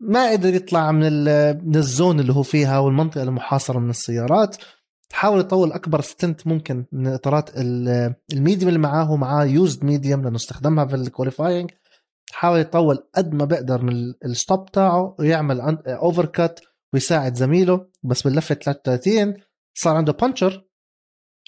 ما 0.00 0.30
قدر 0.30 0.54
يطلع 0.54 0.92
من 0.92 1.24
من 1.66 1.76
ال 1.76 1.85
zone 1.85 2.20
اللي 2.20 2.32
هو 2.32 2.42
فيها 2.42 2.78
والمنطقة 2.78 3.22
المحاصرة 3.22 3.78
من 3.78 3.90
السيارات. 3.90 4.56
حاول 5.12 5.40
يطول 5.40 5.72
أكبر 5.72 6.00
stint 6.00 6.46
ممكن 6.46 6.84
من 6.92 7.06
إطارات 7.06 7.50
ال 7.56 7.72
medium 7.72 8.68
اللي 8.68 8.78
معاه 8.78 9.12
ومعاه 9.12 9.44
used 9.44 9.84
medium 9.84 10.22
لأنه 10.22 10.36
استخدمها 10.36 10.86
في 10.86 10.96
ال 10.96 11.03
qualifying 11.03 11.70
حاول 12.32 12.60
يطول 12.60 13.08
قد 13.14 13.34
ما 13.34 13.44
بقدر 13.44 13.82
من 13.82 14.14
ال 14.24 14.33
stop 14.33 14.70
تاعه 14.70 15.16
ويعمل 15.18 15.60
overcut 15.88 16.60
ويساعد 16.94 17.34
زميله. 17.34 17.86
بس 18.02 18.22
باللفه 18.22 18.54
33 18.54 19.34
صار 19.74 19.96
عنده 19.96 20.12
puncture 20.12 20.66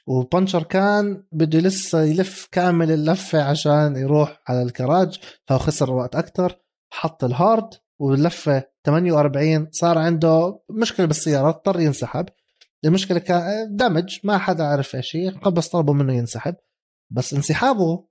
و 0.06 0.13
puncture 0.13 0.62
كان 0.62 1.24
بده 1.32 1.58
لسه 1.58 2.02
يلف 2.02 2.48
كامل 2.52 2.90
اللفة 2.90 3.42
عشان 3.42 3.96
يروح 3.96 4.42
على 4.48 4.62
الكراج. 4.62 5.20
فهو 5.46 5.58
خسر 5.58 5.90
وقت 5.90 6.16
أكثر 6.16 6.58
حط 6.92 7.24
ال 7.24 7.33
hard 7.33 7.68
واللفة 8.00 8.64
48 8.86 9.68
صار 9.72 9.98
عنده 9.98 10.60
مشكلة 10.70 11.06
بالسيارة 11.06 11.48
اضطر 11.48 11.80
ينسحب. 11.80 12.28
المشكلة 12.84 13.18
كان 13.18 13.76
damage 13.76 14.18
ما 14.24 14.38
حدا 14.38 14.64
عرف 14.64 14.94
إيش 14.94 15.16
هي 15.16 15.30
بس 15.30 15.68
طلبوا 15.68 15.94
منه 15.94 16.14
ينسحب. 16.14 16.56
بس 17.12 17.34
انسحابه 17.34 18.08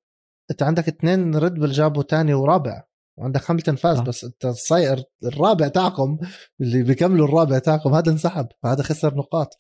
أنت 0.52 0.64
عندك 0.64 0.88
اثنين 0.88 1.36
ريد 1.36 1.54
بل 1.54 1.72
جابوا 1.72 2.04
ثاني 2.04 2.34
ورابع 2.34 2.84
وعندك 3.20 3.52
هاملتون 3.52 3.76
فاز 3.76 3.98
آه. 3.98 4.04
بس 4.04 4.24
أنت 4.24 4.46
السائق 4.46 5.04
الرابع 5.26 5.68
تاعكم 5.68 6.20
اللي 6.62 6.84
بيكملوا 6.84 7.28
الرابع 7.28 7.60
تاعكم 7.60 7.94
هذا 7.94 8.12
انسحب 8.12 8.48
فهذا 8.64 8.84
خسر 8.84 9.16
نقاط. 9.16 9.58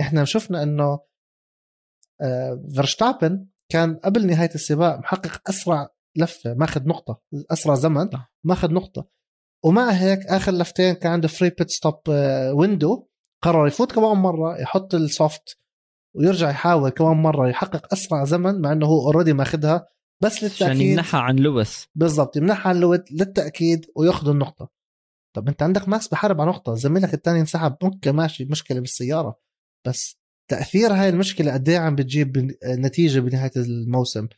إحنا 0.00 0.24
شفنا 0.24 0.62
إنه 0.62 0.98
فيرشتابن 2.74 3.32
آه، 3.32 3.46
كان 3.68 3.96
قبل 3.96 4.26
نهاية 4.26 4.54
السباق 4.54 4.98
محقق 4.98 5.48
أسرع 5.48 5.88
لفة 6.16 6.54
ماخذ 6.54 6.88
نقطة 6.88 7.20
أسرع 7.50 7.74
زمن 7.74 8.08
ماخذ 8.44 8.72
نقطة. 8.72 9.08
ومع 9.64 9.90
هيك 9.90 10.18
آخر 10.26 10.52
لفتين 10.52 10.94
كان 10.94 11.12
عنده 11.12 11.28
free 11.28 11.50
pit 11.50 11.70
stop 11.70 12.00
window 12.52 13.08
قرر 13.42 13.66
يفوت 13.66 13.92
كمان 13.92 14.16
مرة 14.16 14.60
يحط 14.60 14.94
ال 14.94 15.07
soft 15.07 15.58
ويرجع 16.16 16.50
يحاول 16.50 16.90
كمان 16.90 17.16
مرة 17.16 17.48
يحقق 17.48 17.92
أسرع 17.92 18.24
زمن 18.24 18.60
مع 18.60 18.72
إنه 18.72 18.86
هو 18.86 19.06
already 19.06 19.32
ماخذها 19.32 19.88
بس 20.22 20.42
للتأكيد 20.42 20.68
عشان 20.68 20.80
يمنحها 20.80 21.20
عن 21.20 21.36
لويس. 21.36 21.88
بالضبط 21.94 22.36
يمنحها 22.36 22.68
عن 22.70 22.80
لويس 22.80 23.00
للتأكيد 23.10 23.86
وياخذ 23.96 24.28
النقطة. 24.28 24.68
طب 25.36 25.48
أنت 25.48 25.62
عندك 25.62 25.88
ماكس 25.88 26.08
بحارب 26.08 26.40
على 26.40 26.50
نقطة 26.50 26.74
زميلك 26.74 27.14
الثاني 27.14 27.40
انسحب 27.40 27.76
ممكن 27.82 28.10
ماشي 28.10 28.44
مشكلة 28.44 28.80
بالسيارة 28.80 29.38
بس 29.86 30.16
تأثير 30.50 30.92
هاي 30.92 31.08
المشكلة 31.08 31.52
قد 31.52 31.68
إيه 31.68 31.78
عم 31.78 31.94
بتجيب 31.94 32.56
نتيجة 32.64 33.20
بنهاية 33.20 33.52
الموسم؟ 33.56 34.28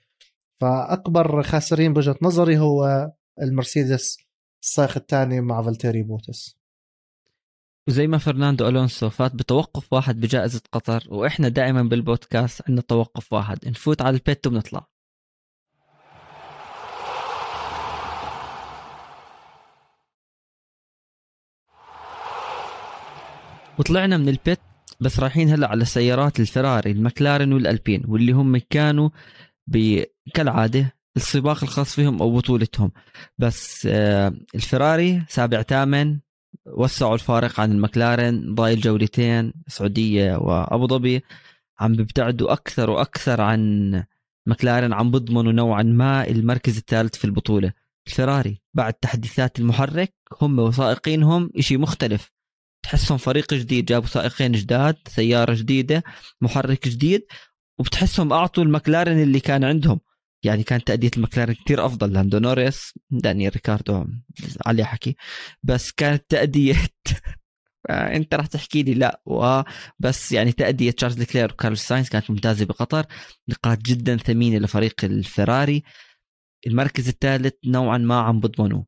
فأكبر 0.61 1.43
خاسرين 1.43 1.93
بوجهة 1.93 2.17
نظري 2.23 2.59
هو 2.59 3.11
المرسيدس 3.43 4.19
السائق 4.63 4.97
الثاني 4.97 5.41
مع 5.41 5.63
فالتيري 5.63 6.03
بوتس. 6.03 6.58
وزي 7.89 8.07
ما 8.07 8.19
فرناندو 8.19 8.69
ألونسو 8.69 9.11
فات 9.11 9.35
بتوقف 9.35 9.93
واحد 9.93 10.21
بجائزة 10.21 10.61
قطر 10.73 11.05
وإحنا 11.09 11.49
دائما 11.49 11.83
بالبودكاست 11.83 12.63
عندنا 12.69 12.81
توقف 12.89 13.33
واحد 13.33 13.69
نفوت 13.69 14.03
على 14.03 14.17
البيت 14.17 14.47
وبنطلع. 14.47 14.87
وطلعنا 23.79 24.17
من 24.17 24.29
البيت 24.29 24.59
بس 25.01 25.21
رايحين 25.21 25.49
هلأ 25.49 25.69
على 25.69 25.85
سيارات 25.85 26.41
الفراري 26.41 26.91
المكلارن 26.91 27.53
والألبين 27.53 28.03
واللي 28.09 28.33
هم 28.33 28.57
كانوا 28.71 29.11
كالعادة 30.35 30.95
السباق 31.17 31.63
الخاص 31.63 31.95
فيهم 31.95 32.23
أو 32.23 32.37
بطولتهم. 32.37 32.93
بس 33.39 33.89
آه، 33.91 34.35
الفراري 34.55 35.23
سابع 35.29 35.63
ثامن 35.63 36.19
وسعوا 36.67 37.15
الفارق 37.15 37.61
عن 37.61 37.73
المكلارن 37.73 38.55
ضايل 38.55 38.81
جولتين 38.81 39.53
السعوديه 39.67 40.37
وأبو 40.37 40.87
ظبي 40.87 41.23
عم 41.81 41.93
بيبتعدوا 41.93 42.53
أكثر 42.53 42.91
وأكثر 42.91 43.41
عن 43.41 44.05
مكلارن 44.47 44.93
عم 44.93 45.11
بضمنوا 45.11 45.53
نوعا 45.53 45.83
ما 45.83 46.29
المركز 46.29 46.77
الثالث 46.77 47.17
في 47.17 47.25
البطولة. 47.25 47.73
الفراري 48.07 48.63
بعد 48.75 48.95
تحديثات 48.95 49.59
المحرك 49.59 50.15
هم 50.43 50.59
وسائقينهم 50.59 51.51
شيء 51.61 51.79
مختلف. 51.79 52.33
تحسهم 52.83 53.19
فريق 53.19 53.55
جديد 53.55 53.85
جابوا 53.85 54.09
سائقين 54.09 54.53
جداد 54.53 54.97
سيارة 55.09 55.55
جديدة 55.55 56.03
محرك 56.41 56.89
جديد 56.89 57.23
وبتحسهم 57.79 58.33
أعطوا 58.33 58.65
المكلارن 58.65 59.23
اللي 59.23 59.41
كان 59.41 59.65
عندهم. 59.65 60.01
يعني 60.45 60.63
كانت 60.63 60.87
تأدية 60.87 61.11
المكلارن 61.17 61.55
كثير 61.55 61.87
أفضل 61.87 62.13
لاندو 62.13 62.39
نوريس 62.39 62.95
دانيال 63.11 63.53
ريكاردو 63.53 64.05
عليه 64.67 64.85
حكي. 64.85 65.17
بس 65.63 65.93
كانت 65.93 66.25
تأدية 66.29 66.75
أنت 67.91 68.35
راح 68.35 68.47
تحكي 68.47 68.83
لي 68.83 68.95
لا 68.95 69.23
بس 69.99 70.33
يعني 70.33 70.53
تأدية 70.53 70.91
تشارلز 70.91 71.23
لوكلير 71.23 71.53
وكارلوس 71.53 71.81
ساينز 71.81 72.09
كانت 72.09 72.31
ممتازة 72.31 72.65
بقطر. 72.65 73.07
نقاط 73.49 73.79
جدا 73.79 74.17
ثمينة 74.17 74.59
لفريق 74.59 75.05
الفراري. 75.05 75.83
المركز 76.67 77.09
الثالث 77.09 77.55
نوعا 77.67 77.99
ما 77.99 78.21
عم 78.21 78.41
بضمنه. 78.41 78.87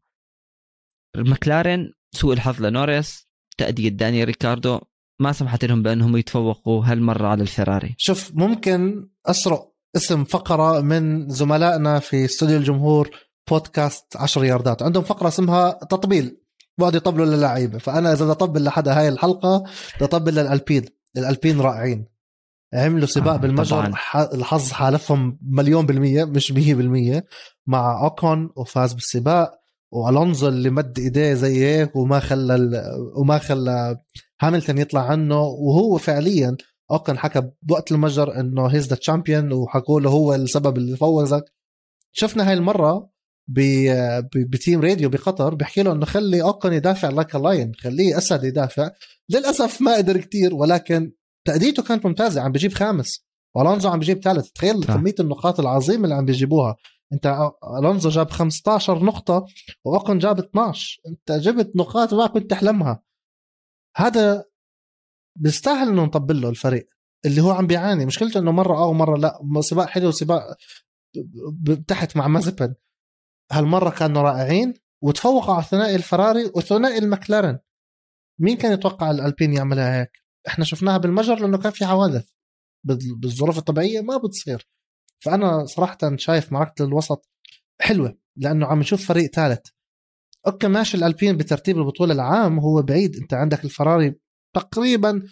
المكلارن 1.16 1.92
سوء 2.14 2.32
الحظ 2.32 2.62
لنوريس 2.62 3.28
تأدية 3.58 3.88
دانيال 3.88 4.26
ريكاردو. 4.26 4.80
ما 5.20 5.32
سمحت 5.32 5.64
لهم 5.64 5.82
بأنهم 5.82 6.16
يتفوقوا 6.16 6.84
هالمرة 6.84 7.26
على 7.26 7.42
الفراري. 7.42 7.94
شوف 7.98 8.34
ممكن 8.34 9.08
أسرق 9.26 9.69
اسم 9.96 10.24
فقرة 10.24 10.80
من 10.80 11.28
زملائنا 11.28 11.98
في 11.98 12.24
استوديو 12.24 12.56
الجمهور 12.56 13.10
بودكاست 13.50 14.16
10 14.16 14.44
ياردات. 14.44 14.82
عندهم 14.82 15.04
فقرة 15.04 15.28
اسمها 15.28 15.70
تطبيل. 15.70 16.36
بقعدوا 16.78 16.96
يطبلوا 16.96 17.26
للعيبة. 17.26 17.78
فأنا 17.78 18.12
إذا 18.12 18.24
بدي 18.24 18.32
أطبل 18.32 18.64
لحدا 18.64 18.98
هاي 18.98 19.08
الحلقة 19.08 19.64
بدي 19.96 20.04
أطبل 20.04 20.34
للألبين. 20.34 20.84
الألبين 21.16 21.60
رائعين. 21.60 22.06
عملوا 22.74 23.06
سباق 23.06 23.34
آه 23.34 23.36
بالمجر. 23.36 23.92
الحظ 24.16 24.70
حالفهم 24.70 25.38
مليون 25.42 25.86
بالمية 25.86 26.24
مش 26.24 26.52
مية 26.52 26.74
بالمية 26.74 27.24
مع 27.66 28.04
أوكون 28.04 28.50
وفاز 28.56 28.92
بالسباق. 28.92 29.60
وألونزو 29.92 30.48
اللي 30.48 30.70
مد 30.70 30.98
إيديه 30.98 31.34
زي 31.34 31.64
هيك 31.64 31.96
وما 31.96 32.20
خلى 32.20 32.82
وما 33.16 33.38
خلى 33.38 33.96
هاملتون 34.40 34.78
يطلع 34.78 35.00
عنه. 35.00 35.40
وهو 35.40 35.98
فعليا 35.98 36.56
اوكن 36.90 37.18
حكى 37.18 37.50
بوقت 37.62 37.92
المجر 37.92 38.40
إنه 38.40 38.66
he's 38.66 38.86
the 38.86 38.96
champion 38.96 39.52
وحكوا 39.52 40.00
له 40.00 40.10
هو 40.10 40.34
السبب 40.34 40.76
اللي 40.76 40.96
فوزك 40.96 41.44
شفنا 42.12 42.48
هاي 42.48 42.54
المرة 42.54 43.10
ب 44.34 44.43
team 44.43 44.80
radio 44.80 45.08
بقطر 45.08 45.54
بيحكي 45.54 45.82
له 45.82 45.92
إنه 45.92 46.06
خلي 46.06 46.42
أوكن 46.42 46.72
يدافع 46.72 47.08
like 47.08 47.34
lion 47.34 47.72
خليه 47.74 48.18
أسد 48.18 48.44
يدافع. 48.44 48.90
للأسف 49.30 49.80
ما 49.82 49.96
قدر 49.96 50.16
كتير 50.20 50.54
ولكن 50.54 51.12
تأديته 51.46 51.82
كانت 51.82 52.06
ممتازة 52.06 52.40
عم 52.40 52.52
بجيب 52.52 52.72
خامس. 52.72 53.26
والونزو 53.56 53.88
عم 53.88 53.98
بجيب 53.98 54.22
ثالث. 54.22 54.50
تخيل 54.50 54.84
كمية 54.84 55.14
النقاط 55.20 55.60
العظيمة 55.60 56.04
اللي 56.04 56.14
عم 56.14 56.24
بيجيبوها. 56.24 56.76
أنت 57.12 57.50
ألونزو 57.78 58.08
جاب 58.08 58.30
15 58.30 59.04
نقطة 59.04 59.46
وأوكن 59.84 60.18
جاب 60.18 60.38
12 60.38 61.00
أنت 61.08 61.32
جبت 61.32 61.76
نقاط 61.76 62.14
ما 62.14 62.26
كنت 62.26 62.50
تحلمها. 62.50 63.02
هذا 63.96 64.44
بيستاهل 65.38 65.88
إنه 65.88 66.04
نطبل 66.04 66.40
له 66.40 66.48
الفريق 66.48 66.88
اللي 67.26 67.40
هو 67.40 67.50
عم 67.50 67.66
بيعاني. 67.66 68.06
مشكلته 68.06 68.40
إنه 68.40 68.52
مرة 68.52 68.76
آه 68.76 68.86
ومرة 68.86 69.16
لأ 69.16 69.60
سباق 69.60 69.86
حلو 69.88 70.08
وسباق 70.08 70.56
تحت 71.88 72.16
مع 72.16 72.28
مازبن 72.28 72.74
هالمرة 73.52 73.90
كانوا 73.90 74.22
رائعين 74.22 74.74
وتفوقوا 75.02 75.54
على 75.54 75.64
ثنائي 75.64 75.96
الفراري 75.96 76.44
وثنائي 76.56 76.98
المكلارن 76.98 77.58
مين 78.40 78.56
كان 78.56 78.72
يتوقع 78.72 79.10
الألبين 79.10 79.52
يعملها 79.54 80.00
هيك؟ 80.00 80.10
إحنا 80.48 80.64
شفناها 80.64 80.98
بالمجر 80.98 81.38
لأنه 81.38 81.58
كان 81.58 81.72
في 81.72 81.86
حوادث. 81.86 82.30
بالظروف 83.16 83.58
الطبيعية 83.58 84.00
ما 84.00 84.16
بتصير. 84.16 84.68
فأنا 85.20 85.66
صراحة 85.66 85.98
شايف 86.16 86.52
معركه 86.52 86.84
الوسط 86.84 87.28
حلوة 87.80 88.18
لأنه 88.36 88.66
عم 88.66 88.78
نشوف 88.80 89.08
فريق 89.08 89.30
ثالث. 89.30 89.66
أوكي 90.46 90.68
ماشي 90.68 90.96
الألبين 90.96 91.36
بترتيب 91.36 91.78
البطولة 91.78 92.12
العام 92.12 92.58
هو 92.58 92.82
بعيد. 92.82 93.16
أنت 93.16 93.34
عندك 93.34 93.64
الفراري 93.64 94.14
تقريبا 94.54 95.22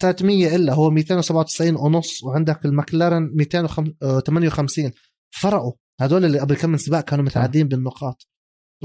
300 0.00 0.56
إلا 0.56 0.74
هو 0.74 0.90
297 0.90 1.76
ونص 1.76 2.24
وعندك 2.24 2.64
المكلارن 2.64 3.30
258 3.34 4.92
فرقوا. 5.30 5.72
هدول 6.00 6.24
اللي 6.24 6.38
قبل 6.38 6.56
كم 6.56 6.70
من 6.70 6.78
سباق 6.78 7.04
كانوا 7.04 7.24
متعدين 7.24 7.68
بالنقاط. 7.68 8.28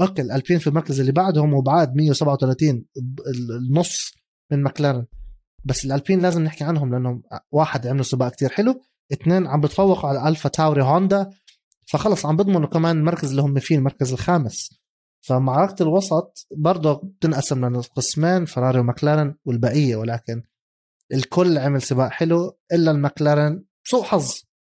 أوكي 0.00 0.22
الالبين 0.22 0.58
في 0.58 0.66
المركز 0.66 1.00
اللي 1.00 1.12
بعدهم 1.12 1.54
وبعاد 1.54 1.96
137 1.96 2.84
النص 3.58 4.12
من 4.52 4.62
مكلارن 4.62 5.06
بس 5.64 5.84
الالبين 5.84 6.20
لازم 6.20 6.42
نحكي 6.42 6.64
عنهم 6.64 6.92
لأنهم 6.92 7.22
واحد 7.52 7.86
عملوا 7.86 8.02
سباق 8.04 8.32
كتير 8.32 8.48
حلو 8.48 8.82
اثنين 9.12 9.46
عم 9.46 9.60
بتفوقوا 9.60 10.08
على 10.08 10.28
ألفا 10.28 10.48
تاوري 10.48 10.82
هوندا. 10.82 11.30
فخلص 11.88 12.26
عم 12.26 12.36
بضمنوا 12.36 12.68
كمان 12.68 12.98
المركز 12.98 13.30
اللي 13.30 13.42
هم 13.42 13.58
فيه 13.58 13.76
المركز 13.76 14.12
الخامس. 14.12 14.79
فمعركة 15.20 15.82
الوسط 15.82 16.46
برضه 16.56 16.94
بتنقسم 16.94 17.76
لقسمين 17.76 18.44
فراري 18.44 18.80
ومكلارن 18.80 19.34
والبقية 19.44 19.96
ولكن 19.96 20.42
الكل 21.12 21.58
عمل 21.58 21.82
سباق 21.82 22.10
حلو 22.10 22.58
إلا 22.72 22.90
المكلارن 22.90 23.64
سوء 23.84 24.02
حظ. 24.02 24.32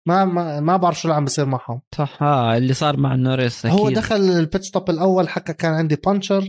ما 0.07 0.24
ما, 0.24 0.61
ما 0.61 0.76
بعرف 0.76 1.00
شو 1.00 1.09
اللي 1.09 1.16
عم 1.16 1.24
بيصير 1.24 1.46
معهم. 1.46 1.81
صح 1.98 2.22
آه 2.22 2.57
اللي 2.57 2.74
صار 2.74 2.96
مع 2.96 3.14
نوريس 3.14 3.66
أكيد. 3.66 3.78
هو 3.81 3.90
دخل 3.90 4.16
ال 4.16 4.28
pit 4.28 4.62
stop 4.62 4.90
الأول 4.90 5.28
حكى 5.28 5.52
كان 5.52 5.72
عندي 5.74 5.96
puncture 5.96 6.48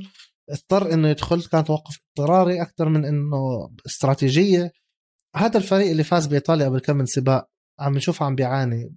اضطر 0.50 0.94
إنه 0.94 1.08
يدخل 1.08 1.44
كان 1.44 1.64
توقف 1.64 2.00
اضطراري 2.18 2.62
أكثر 2.62 2.90
من 2.90 3.06
إنه 3.06 3.70
استراتيجية. 3.86 4.72
هذا 5.36 5.58
الفريق 5.58 5.90
اللي 5.90 6.04
فاز 6.04 6.28
بإيطاليا 6.28 6.66
قبل 6.66 6.80
كم 6.80 6.98
من 6.98 7.06
سباق 7.06 7.50
عم 7.80 7.96
نشوفه 7.96 8.26
عم 8.26 8.36
بيعاني. 8.36 8.96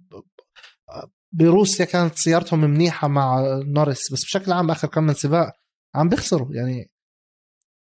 بروسيا 1.31 1.85
كانت 1.85 2.15
سيارتهم 2.15 2.61
منيحة 2.61 3.07
مع 3.07 3.41
نوريس 3.65 4.11
بس 4.11 4.23
بشكل 4.23 4.51
عام 4.51 4.71
آخر 4.71 4.87
كم 4.87 5.03
من 5.03 5.13
سباق 5.13 5.53
عم 5.95 6.09
بيخسروا 6.09 6.55
يعني 6.55 6.91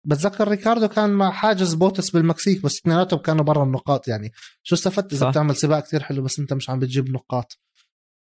بتذكر 0.06 0.48
ريكاردو 0.48 0.88
كان 0.88 1.10
مع 1.10 1.32
حاجز 1.32 1.74
بوتس 1.74 2.10
بالمكسيك 2.10 2.64
بس 2.64 2.80
اثنيناتهم 2.80 3.20
كانوا 3.20 3.46
برا 3.46 3.64
النقاط 3.64 4.08
يعني 4.08 4.32
شو 4.64 4.76
استفدت 4.76 5.14
إذا 5.14 5.30
بتعمل 5.30 5.56
سباق 5.56 5.84
كثير 5.84 6.04
حلو 6.04 6.24
بس 6.24 6.40
أنت 6.40 6.54
مش 6.54 6.70
عم 6.70 6.80
بتجيب 6.80 7.10
نقاط. 7.10 7.60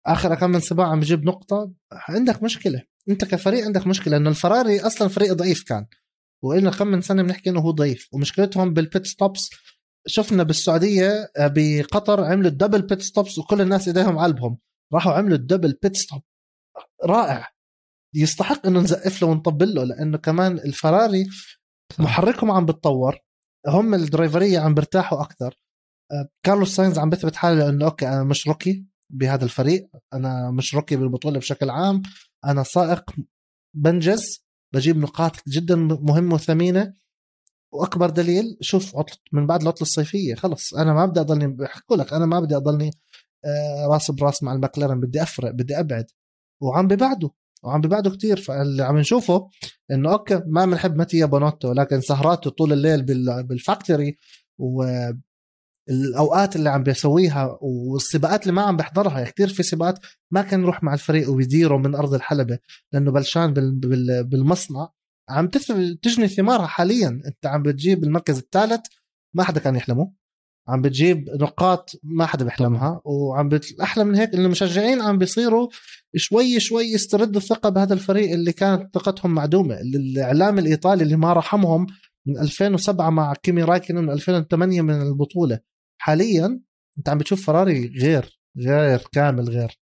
آخر 0.07 0.35
كم 0.35 0.51
من 0.51 0.61
سباق 0.61 0.87
عم 0.87 1.01
بجيب 1.01 1.25
نقطة 1.25 1.73
عندك 1.93 2.43
مشكلة. 2.43 2.83
أنت 3.09 3.25
كفريق 3.25 3.65
عندك 3.65 3.87
مشكلة 3.87 4.17
إنه 4.17 4.31
الفراري 4.31 4.81
أصلا 4.81 5.09
فريق 5.09 5.33
ضعيف 5.33 5.63
كان 5.63 5.87
وإلنا 6.43 6.71
كم 6.71 6.87
من 6.87 7.01
سنة 7.01 7.23
بنحكي 7.23 7.51
إنه 7.51 7.61
هو 7.61 7.71
ضعيف 7.71 8.09
ومشكلتهم 8.13 8.73
بال 8.73 8.86
pit 8.86 9.07
stops 9.07 9.51
شفنا 10.07 10.43
بالسعودية 10.43 11.31
آه، 11.37 11.53
بقطر 11.57 12.25
عملوا 12.25 12.51
ال 12.51 12.55
double 12.55 12.83
pit 12.83 13.03
stops 13.03 13.39
وكل 13.39 13.61
الناس 13.61 13.89
إيديهم 13.89 14.19
على 14.19 14.34
قلبهم 14.34 14.59
راحوا 14.95 15.13
عملوا 15.13 15.37
ال 15.37 15.43
double 15.43 15.79
pit 15.83 15.97
stop 15.97 16.23
رائع. 17.05 17.49
يستحق 18.15 18.67
إنه 18.67 18.81
نزقف 18.81 19.23
له 19.23 19.29
ونطبل 19.29 19.75
له 19.75 19.85
لأنه 19.85 20.19
كمان 20.19 20.59
الفراري 20.59 21.27
محركهم 21.99 22.51
عم 22.51 22.67
بتطور. 22.67 23.19
هم 23.69 23.95
الدرايفرية 23.95 24.59
عم 24.59 24.75
برتاحوا 24.75 25.23
أكثر. 25.23 25.59
آه، 26.13 26.29
كارلوس 26.47 26.77
ساينز 26.77 26.99
عم 26.99 27.11
بثبت 27.11 27.37
حاله 27.37 27.69
انه 27.69 27.85
أوكي 27.85 28.09
أنا 28.09 28.25
مش 28.25 28.49
rookie 28.49 28.87
بهذا 29.11 29.45
الفريق. 29.45 29.91
أنا 30.15 30.51
مش 30.51 30.75
rookie 30.75 30.97
بالبطولة 30.97 31.39
بشكل 31.39 31.71
عام. 31.71 32.03
أنا 32.45 32.63
سائق 32.63 33.11
بنجز. 33.77 34.45
بجيب 34.75 34.97
نقاط 34.97 35.49
جدا 35.49 35.77
مهمة 35.77 36.35
وثمينة. 36.35 36.95
وأكبر 37.73 38.11
دليل 38.11 38.59
شوف 38.61 38.97
عطل 38.97 39.17
من 39.33 39.47
بعد 39.47 39.63
العطلة 39.63 39.83
الصيفية 39.83 40.35
خلص. 40.35 40.75
أنا 40.75 40.93
ما 40.93 41.07
بدي 41.07 41.21
أضلني 41.21 41.47
بحكوا 41.47 41.97
لك 41.97 42.13
أنا 42.13 42.27
ما 42.27 42.41
بدي 42.41 42.57
أضلني 42.57 42.91
راس 43.91 44.11
براس 44.11 44.43
مع 44.43 44.53
المكلارن 44.53 45.01
بدي 45.01 45.23
أفرق 45.23 45.51
بدي 45.51 45.81
أبعد. 45.81 46.07
وعم 46.63 46.89
ببعده 46.89 47.31
وعم 47.63 47.81
ببعده 47.81 48.11
كتير. 48.11 48.41
فاللي 48.41 48.83
عم 48.83 48.99
نشوفه 48.99 49.49
إنه 49.91 50.13
أوكي 50.13 50.43
ما 50.47 50.67
بنحب 50.67 50.97
ماتيا 50.97 51.27
بونوتو 51.27 51.73
لكن 51.73 52.01
سهراته 52.01 52.51
طول 52.51 52.73
الليل 52.73 53.03
بال 53.43 53.60
factory 53.60 54.19
والأوقات 54.59 56.57
اللي 56.57 56.71
عم 56.71 56.83
بيسويها 56.83 57.59
والسباقات 57.61 58.43
اللي 58.43 58.53
ما 58.53 58.63
عم 58.63 58.77
بحضرها. 58.77 59.25
كثير 59.25 59.49
في 59.49 59.63
سباقات 59.63 59.99
ما 60.31 60.43
كان 60.43 60.63
يروح 60.63 60.83
مع 60.83 60.95
الفريق 60.95 61.31
ويديره 61.31 61.77
من 61.77 61.95
أرض 61.95 62.15
الحلبة 62.15 62.59
لأنه 62.93 63.13
بلشان 63.13 63.55
بالمصنع. 64.25 64.89
عم 65.29 65.49
تجني 66.03 66.29
ثمارها 66.29 66.67
حاليا. 66.67 67.09
أنت 67.09 67.47
عم 67.47 67.63
بتجيب 67.63 68.05
المركز 68.05 68.39
الثالث 68.39 68.87
ما 69.35 69.45
حدا 69.45 69.61
كان 69.61 69.77
يحلمه. 69.77 70.13
عم 70.69 70.83
بتجيب 70.83 71.29
نقاط 71.41 71.91
ما 72.03 72.27
حدا 72.27 72.45
بيحلمها 72.45 73.01
وعم 73.05 73.49
الاحلى 73.49 74.05
من 74.05 74.15
هيك 74.15 74.35
إنه 74.35 74.45
المشجعين 74.45 75.01
عم 75.01 75.19
بيصيروا 75.19 75.69
شوي 76.17 76.61
شوي 76.61 76.85
يستردوا 76.85 77.41
الثقة 77.41 77.69
بهذا 77.69 77.95
الفريق 77.95 78.33
اللي 78.33 78.53
كانت 78.53 78.95
ثقتهم 78.95 79.35
معدومة 79.35 79.81
الإعلام 79.81 80.59
الإيطالي 80.59 81.03
اللي 81.03 81.17
ما 81.17 81.33
رحمهم 81.33 81.87
من 82.27 82.39
2007 82.39 83.11
مع 83.11 83.35
كيمي 83.35 83.63
رايكن 83.63 83.95
من 83.95 84.11
2008 84.11 84.83
من 84.83 85.03
البطولة. 85.03 85.61
حاليا 85.99 86.61
أنت 86.99 87.09
عم 87.09 87.19
بتشوف 87.19 87.47
فراري 87.47 87.93
غير 88.03 88.41
غير 88.59 88.99
كامل 89.13 89.49
غير. 89.49 89.79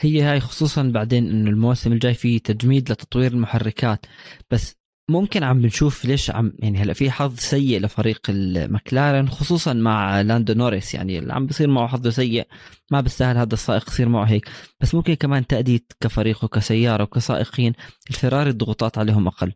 هي 0.00 0.22
هاي 0.22 0.40
خصوصا 0.40 0.90
بعدين 0.94 1.28
إنه 1.28 1.50
الموسم 1.50 1.92
الجاي 1.92 2.14
فيه 2.14 2.38
تجميد 2.38 2.92
لتطوير 2.92 3.32
المحركات 3.32 4.06
بس 4.50 4.79
ممكن 5.10 5.42
عم 5.42 5.60
بنشوف 5.62 6.04
ليش 6.04 6.30
عم 6.30 6.52
يعني 6.58 6.78
هلا 6.78 6.92
في 6.92 7.10
حظ 7.10 7.38
سيء 7.38 7.80
لفريق 7.80 8.20
المكلارن 8.28 9.28
خصوصا 9.28 9.72
مع 9.72 10.20
لاندو 10.20 10.52
نوريس. 10.54 10.94
يعني 10.94 11.18
اللي 11.18 11.32
عم 11.32 11.46
بصير 11.46 11.68
معه 11.68 11.88
حظه 11.88 12.10
سيء 12.10 12.46
ما 12.90 13.00
بيستاهل 13.00 13.36
هذا 13.36 13.54
السائق 13.54 13.88
يصير 13.88 14.08
معه 14.08 14.24
هيك. 14.24 14.48
بس 14.80 14.94
ممكن 14.94 15.14
كمان 15.14 15.46
تأدية 15.46 15.80
كفريق 16.00 16.44
وكسيارة 16.44 17.02
وكسائقين 17.02 17.72
الفراري 18.10 18.50
الضغوطات 18.50 18.98
عليهم 18.98 19.26
أقل. 19.26 19.52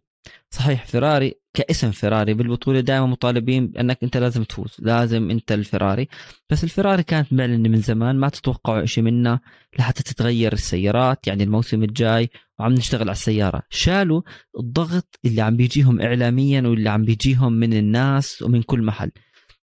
صحيح 0.51 0.87
فيراري 0.87 1.35
كاسم 1.55 1.91
فيراري 1.91 2.35
بالبطولة 2.35 2.81
دائما 2.81 3.07
مطالبين 3.07 3.67
بأنك 3.67 3.99
أنت 4.03 4.17
لازم 4.17 4.45
تفوز 4.45 4.77
لازم 4.79 5.31
أنت 5.31 5.53
الفيراري 5.53 6.09
بس 6.51 6.65
الفيراري 6.65 7.03
كانت 7.03 7.33
معلنه 7.33 7.69
من 7.69 7.81
زمان 7.81 8.17
ما 8.17 8.29
تتوقعوا 8.29 8.85
شيء 8.85 9.05
منها 9.05 9.41
لحتى 9.79 10.03
تتغير 10.03 10.53
السيارات. 10.53 11.27
يعني 11.27 11.43
الموسم 11.45 11.83
الجاي 11.83 12.31
وعم 12.61 12.73
نشتغل 12.73 13.03
على 13.03 13.13
السيارة. 13.13 13.63
شالوا 13.71 14.23
الضغط 14.59 15.19
اللي 15.25 15.41
عم 15.41 15.57
بيجيهم 15.57 16.01
اعلاميا 16.01 16.61
واللي 16.61 16.91
عم 16.91 17.05
بيجيهم 17.05 17.53
من 17.53 17.73
الناس 17.73 18.43
ومن 18.43 18.63
كل 18.63 18.83
محل. 18.83 19.11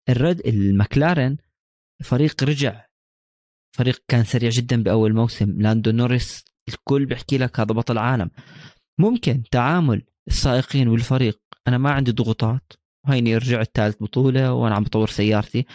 الرد 0.09 0.47
المكلارن 0.47 1.37
فريق 2.03 2.45
رجع. 2.45 2.87
فريق 3.77 4.03
كان 4.09 4.25
سريع 4.25 4.51
جدا 4.51 4.83
بأول 4.83 5.15
موسم. 5.15 5.61
لاندو 5.63 5.91
نوريس 5.91 6.45
الكل 6.69 7.07
بيحكي 7.07 7.39
لك 7.39 7.61
هذا 7.61 7.73
بطل 7.73 7.99
عالم. 7.99 8.31
ممكن 8.99 9.43
تعامل 9.51 10.03
السائقين 10.29 10.89
والفريق. 10.89 11.41
أنا 11.69 11.79
ما 11.79 11.91
عندي 11.91 12.13
ضغوطات. 12.13 12.73
هيني 13.07 13.37
رجعت 13.37 13.71
ثالث 13.75 13.97
بطولة 14.03 14.53
وأنا 14.53 14.75
عم 14.75 14.85
بطور 14.85 15.09
سيارتي. 15.09 15.67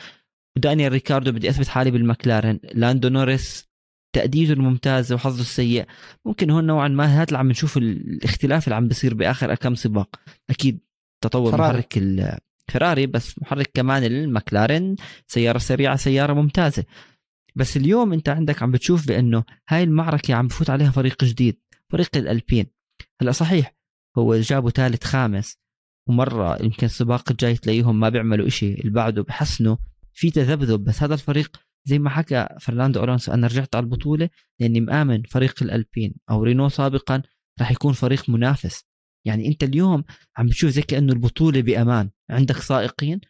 ودانيال 0.57 0.91
ريكاردو 0.91 1.31
بدي 1.31 1.49
أثبت 1.49 1.67
حالي 1.67 1.91
بالمكلارن 1.91 2.59
لاندو 2.73 3.09
نوريس 3.09 3.74
تأديته 4.15 4.53
الممتازة 4.53 5.15
وحظه 5.15 5.41
السيء. 5.41 5.85
ممكن 6.25 6.49
هون 6.49 6.65
نوعا 6.65 6.87
ما 6.87 7.05
هذا 7.05 7.23
اللي 7.23 7.37
عم 7.37 7.49
نشوف 7.49 7.77
الاختلاف 7.77 8.67
اللي 8.67 8.75
عم 8.75 8.87
بيصير 8.87 9.13
بآخر 9.13 9.55
كم 9.55 9.75
سباق. 9.75 10.15
أكيد 10.49 10.79
تطور 11.21 11.51
فراري. 11.51 11.77
محرك 11.77 11.97
الفراري 12.69 13.07
بس 13.07 13.39
محرك 13.39 13.71
كمان 13.73 14.03
المكلارن 14.03 14.95
سيارة 15.27 15.57
سريعة 15.57 15.95
سيارة 15.95 16.33
ممتازة. 16.33 16.83
بس 17.55 17.77
اليوم 17.77 18.13
أنت 18.13 18.29
عندك 18.29 18.63
عم 18.63 18.71
بتشوف 18.71 19.07
بأنه 19.07 19.43
هاي 19.69 19.83
المعركة 19.83 20.33
عم 20.33 20.47
بفوت 20.47 20.69
عليها 20.69 20.91
فريق 20.91 21.23
جديد 21.23 21.59
فريق 21.89 22.17
الألبين. 22.17 22.65
هلأ 23.21 23.31
صحيح 23.31 23.75
هو 24.17 24.35
جابوا 24.35 24.69
ثالث 24.69 25.03
خامس 25.03 25.57
ومرة 26.09 26.63
يمكن 26.63 26.85
السباق 26.85 27.31
الجاي 27.31 27.55
تلاقيهم 27.55 27.99
ما 27.99 28.09
بيعملوا 28.09 28.47
إشي 28.47 28.73
اللي 28.73 28.91
بعده 28.91 29.23
بحسنوا. 29.23 29.77
في 30.13 30.31
تذبذب 30.31 30.83
بس 30.83 31.03
هذا 31.03 31.13
الفريق 31.13 31.57
زي 31.87 31.99
ما 31.99 32.09
حكى 32.09 32.47
فرناندو 32.61 32.99
ألونسو 32.99 33.33
أنا 33.33 33.47
رجعت 33.47 33.75
على 33.75 33.83
البطولة 33.83 34.29
لأني 34.59 34.81
مآمن 34.81 35.23
فريق 35.23 35.63
الألبين 35.63 36.15
أو 36.29 36.43
رينو 36.43 36.69
سابقا 36.69 37.21
راح 37.59 37.71
يكون 37.71 37.93
فريق 37.93 38.29
منافس. 38.29 38.83
يعني 39.25 39.47
أنت 39.47 39.63
اليوم 39.63 40.03
عم 40.37 40.45
بتشوف 40.45 40.69
زي 40.69 40.81
كأنه 40.81 41.13
البطولة 41.13 41.61
بأمان. 41.61 42.09
عندك 42.29 42.57
سائقين 42.57 43.21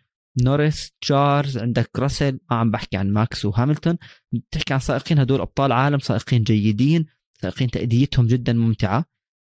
نوريس 0.43 0.91
شارل 1.01 1.57
عندك 1.57 1.99
راسل 1.99 2.39
ما 2.51 2.57
عم 2.57 2.71
بحكي 2.71 2.97
عن 2.97 3.11
ماكس 3.11 3.45
وهاملتون. 3.45 3.97
بتحكي 4.31 4.73
عن 4.73 4.79
سائقين 4.79 5.19
هدول 5.19 5.41
أبطال 5.41 5.71
عالم 5.71 5.99
سائقين 5.99 6.43
جيدين 6.43 7.05
سائقين 7.41 7.69
تأديتهم 7.69 8.27
جدا 8.27 8.53
ممتعة. 8.53 9.05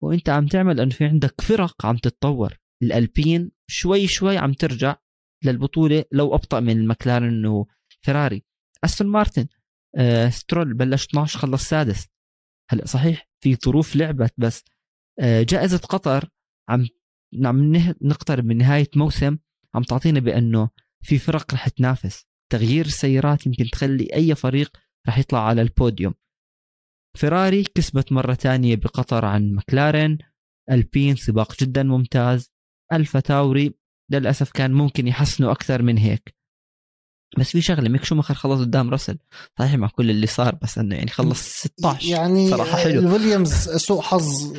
وأنت 0.04 0.30
عم 0.30 0.48
تعمل 0.48 0.80
إنه 0.80 0.92
في 0.92 1.06
عندك 1.06 1.42
فرق 1.42 1.86
عم 1.86 1.98
تتطور. 1.98 2.54
الألبين 2.84 3.52
شوي 3.68 4.08
شوي 4.08 4.38
عم 4.38 4.54
ترجع 4.54 4.96
للبطولة 5.46 6.06
لو 6.12 6.36
أبطأ 6.36 6.60
من 6.60 6.78
المكلارن 6.78 7.46
وفيراري. 7.46 8.49
أستون 8.84 9.08
مارتن. 9.08 9.48
آه 9.98 10.30
سترول 10.30 10.74
بلش 10.74 11.06
12 11.06 11.39
خلص 11.39 11.70
سادس. 11.70 12.08
هلا 12.70 12.86
صحيح 12.86 13.30
في 13.44 13.56
ظروف 13.56 13.96
لعبت 13.96 14.34
بس. 14.38 14.63
آه 15.20 15.44
جائزة 15.44 15.78
قطر 15.78 16.30
عم 16.70 16.88
عم 17.46 17.74
نقترب 18.02 18.46
من 18.46 18.58
نهاية 18.58 18.89
موسم 18.96 19.38
عم 19.76 19.84
تعطينا 19.84 20.20
بأنه 20.20 20.70
في 21.02 21.18
فرق 21.18 21.54
رح 21.54 21.68
تنافس. 21.68 22.26
تغيير 22.52 22.86
السيارات 22.86 23.46
يمكن 23.46 23.65
تخلي 23.72 24.13
أي 24.13 24.36
فريق 24.36 24.78
رح 25.08 25.18
يطلع 25.18 25.48
على 25.48 25.62
البوديوم. 25.62 26.13
فيراري 27.18 27.63
كسبت 27.63 28.12
مرة 28.12 28.34
ثانية 28.34 28.76
بقطر 28.76 29.26
عن 29.26 29.54
مكلارين 29.54 30.18
ألبين 30.72 31.15
سباق 31.15 31.63
جدا 31.63 31.84
ممتاز. 31.84 32.52
ألفا 32.94 33.20
تاوري 33.20 33.74
للأسف 34.12 34.52
كان 34.52 34.74
ممكن 34.74 35.08
يحسنوا 35.08 35.52
أكثر 35.52 35.82
من 35.82 35.98
هيك. 35.98 36.36
بس 37.38 37.50
في 37.50 37.62
شغلة 37.62 37.89
ميك 37.89 38.04
شوماخر 38.04 38.34
خلص 38.34 38.60
قدام 38.60 38.89
راسل. 38.89 39.18
صحيح 39.60 39.74
مع 39.76 39.88
كل 39.88 40.10
اللي 40.10 40.28
صار 40.28 40.56
بس 40.62 40.78
إنه 40.78 40.96
يعني 40.96 41.10
خلص 41.10 41.39
16 41.42 42.10
يعني 42.10 42.50
صراحة 42.50 42.78
حلو. 42.78 43.00
الويليامز 43.00 43.70
سوء 43.70 44.02
حظ 44.02 44.54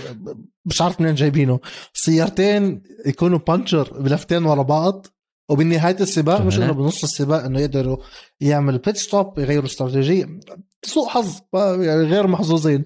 مش 0.65 0.83
عارف 0.83 1.01
منين 1.01 1.15
جايبينه. 1.15 1.61
سيارتين 1.95 2.83
يكونوا 3.07 3.39
puncture 3.39 4.01
بلفتين 4.01 4.45
ورا 4.45 4.63
بعض 4.63 5.07
وبنهاية 5.49 5.97
السباق 6.01 6.41
مش 6.41 6.57
إنه 6.59 6.73
بنص 6.73 7.03
السباق 7.03 7.45
إنه 7.45 7.61
يقدروا 7.61 7.97
يعملوا 8.41 8.79
pit 8.87 8.97
stop 8.97 9.39
يغيروا 9.39 9.67
استراتيجية. 9.67 10.41
سوء 10.85 11.09
حظ 11.09 11.41
يعني 11.55 12.03
غير 12.03 12.27
محظوظين. 12.27 12.85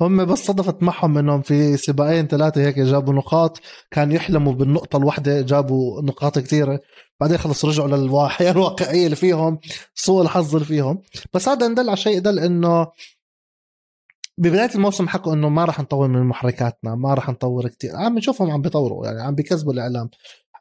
هم 0.00 0.24
بس 0.24 0.46
صدفت 0.46 0.82
معهم 0.82 1.18
إنهم 1.18 1.42
في 1.42 1.76
سباقين 1.76 2.26
ثلاثة 2.26 2.60
هيك 2.60 2.78
جابوا 2.78 3.14
نقاط. 3.14 3.60
كانوا 3.90 4.14
يحلموا 4.14 4.52
بالنقطة 4.52 4.96
الواحدة 4.96 5.40
جابوا 5.40 6.02
نقاط 6.02 6.38
كثيره 6.38 6.80
بعدين 7.20 7.38
خلص 7.38 7.64
رجعوا 7.64 7.88
للحياه 7.88 8.50
الواقعية 8.56 9.04
اللي 9.04 9.16
فيهم 9.16 9.58
سوء 9.94 10.22
الحظ 10.22 10.54
اللي 10.54 10.66
فيهم. 10.66 11.02
بس 11.34 11.48
هذا 11.48 11.68
ندل 11.68 11.88
على 11.88 11.96
شيء 11.96 12.18
دل 12.18 12.38
إنه 12.38 12.86
ببداية 14.38 14.70
الموسم 14.74 15.08
حكوا 15.08 15.34
إنه 15.34 15.48
ما 15.48 15.64
راح 15.64 15.80
نطور 15.80 16.08
من 16.08 16.22
محركاتنا 16.22 16.94
ما 16.94 17.14
راح 17.14 17.30
نطور 17.30 17.68
كثير 17.68 17.96
عم 17.96 18.18
نشوفهم 18.18 18.50
عم 18.50 18.62
بيطوروا 18.62 19.06
يعني 19.06 19.22
عم 19.22 19.34
بيكذبوا 19.34 19.72
الإعلام. 19.72 20.10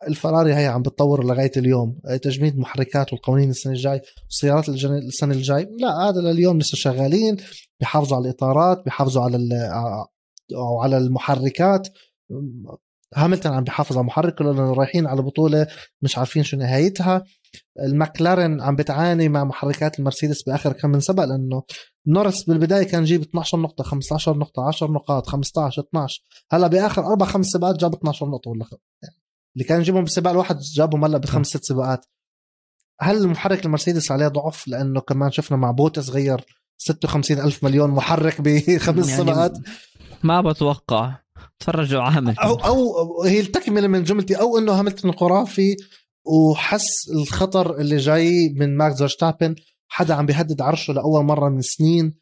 الفراري 0.08 0.54
هي 0.56 0.68
عم 0.68 0.82
بتطور 0.82 1.26
لغاية 1.26 1.52
اليوم. 1.58 2.00
تجميد 2.24 2.58
محركات 2.58 3.14
والقوانين 3.14 3.50
السنة 3.50 3.74
الجاي 3.74 4.02
السيارات 4.30 4.70
السنة 4.70 5.34
الجاي. 5.34 5.70
لا 5.80 6.10
هذا 6.10 6.22
لليوم 6.22 6.58
لسه 6.60 6.76
شغالين 6.76 7.38
بيحافظوا 7.80 8.18
على 8.18 8.26
الإطارات 8.30 8.84
بيحافظوا 8.86 9.24
على 9.24 9.38
أو 10.56 10.82
على 10.82 10.98
المحركات. 10.98 11.88
هاملتون 13.16 13.52
عم 13.52 13.64
بيحافظ 13.64 13.98
على 13.98 14.06
محركه 14.06 14.46
لأنه 14.46 14.74
رايحين 14.74 15.08
على 15.08 15.22
بطولة 15.22 15.68
مش 16.02 16.18
عارفين 16.18 16.44
شو 16.44 16.58
نهايتها. 16.58 17.24
المكلارن 17.80 18.62
عم 18.62 18.76
بتعاني 18.76 19.30
مع 19.30 19.44
محركات 19.44 20.00
المرسيدس 20.00 20.44
بآخر 20.44 20.74
كم 20.74 20.90
من 20.90 21.00
سبق 21.00 21.24
لأنه 21.24 21.64
نوريس 22.08 22.44
بالبداية 22.44 22.84
كان 22.84 23.02
يجيب 23.04 23.22
12 23.22 23.58
نقطة 23.58 23.84
15 23.84 24.38
نقطة 24.38 24.68
10 24.68 24.92
نقاط 24.92 25.28
15 25.28 25.82
12 25.82 26.22
هلأ 26.52 26.68
بآخر 26.68 27.06
أربع 27.06 27.26
خمس 27.26 27.46
سباقات 27.46 27.76
جاب 27.80 27.94
12 27.96 28.26
نقطة 28.26 28.52
ولا 28.52 28.66
يعني 29.04 29.16
اللي 29.56 29.68
كان 29.68 29.82
يجيبهم 29.82 30.04
بالسباق 30.04 30.32
الواحد 30.32 30.60
جابهم 30.60 31.06
هلا 31.06 31.18
بخمس 31.18 31.48
ست 31.48 31.64
سباقات. 31.64 32.06
هل 33.02 33.18
المحرك 33.18 33.66
المرسيدس 33.66 34.12
عليه 34.12 34.28
ضعف؟ 34.28 34.68
لأنه 34.68 35.02
كمان 35.02 35.32
شفنا 35.32 35.58
مع 35.58 35.72
بوتس 35.72 36.10
غير 36.10 36.46
56 36.78 37.40
ألف 37.40 37.64
مليون 37.64 37.90
محرك 37.90 38.42
بخمس 38.42 39.10
يعني 39.10 39.22
سباقات. 39.22 39.58
ما 40.24 40.42
بتوقع. 40.42 41.18
تفرجوا 41.60 42.02
عامل 42.02 42.40
أو 42.40 42.56
أو 42.56 43.24
هي 43.24 43.40
التكملة 43.40 43.88
من 43.88 44.04
جملتي 44.04 44.40
أو 44.40 44.58
إنه 44.58 44.72
هاملتون 44.72 45.12
خرافي 45.12 45.76
وحس 46.26 47.10
الخطر 47.10 47.78
اللي 47.78 47.98
جاي 47.98 48.54
من 48.58 48.78
ماكس 48.78 48.98
فيرستابن. 48.98 49.56
حدا 49.88 50.14
عم 50.14 50.26
بيهدد 50.26 50.62
عرشه 50.62 50.94
لأول 50.94 51.26
مرة 51.26 51.50
من 51.50 51.62
سنين 51.62 52.14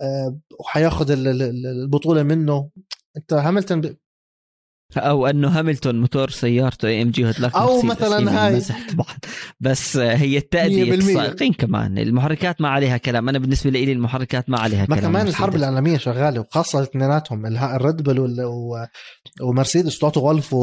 أه 0.00 0.38
وحياخذ 0.60 1.10
البطولة 1.10 2.22
منه. 2.22 2.70
أنت 3.16 3.32
هاملتون 3.32 3.96
أو 4.96 5.26
أنه 5.26 5.48
هاملتون 5.48 6.00
موتور 6.00 6.30
سيارته 6.30 6.88
AMG 6.88 7.30
هتلاقي 7.30 7.60
أو 7.60 7.82
مثلا 7.82 8.46
هاي. 8.46 8.62
بس 9.60 9.96
هي 9.96 10.38
التأدية 10.38 10.94
السائقين 10.94 11.52
كمان. 11.52 11.98
المحركات 11.98 12.60
ما 12.60 12.68
عليها 12.68 12.96
كلام. 12.96 13.28
أنا 13.28 13.38
بالنسبة 13.38 13.70
لي 13.70 13.92
المحركات 13.92 14.50
ما 14.50 14.58
عليها 14.58 14.86
ما 14.88 14.96
كلام. 14.96 15.12
كمان 15.12 15.26
الحرب 15.26 15.56
العالمية 15.56 15.98
شغالة 15.98 16.40
وخاصة 16.40 16.82
اثنيناتهم 16.82 17.46
الريد 17.46 18.02
بول 18.02 18.44
ومرسيدس 19.42 19.98
توتو 19.98 20.20
وولف 20.20 20.54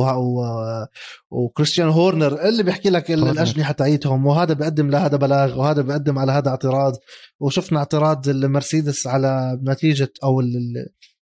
وكريستيان 1.31 1.87
هورنر 1.89 2.47
اللي 2.47 2.63
بيحكي 2.63 2.89
لك 2.89 3.11
الأجنحة 3.11 3.73
تاعيتهم. 3.73 4.25
وهذا 4.25 4.53
بيقدم 4.53 4.89
لهذا 4.89 5.17
بلاغ 5.17 5.59
وهذا 5.59 5.81
بيقدم 5.81 6.19
على 6.19 6.31
هذا 6.31 6.49
اعتراض. 6.49 6.93
وشفنا 7.39 7.79
اعتراض 7.79 8.29
المرسيدس 8.29 9.07
على 9.07 9.59
نتيجة 9.63 10.13
أو 10.23 10.41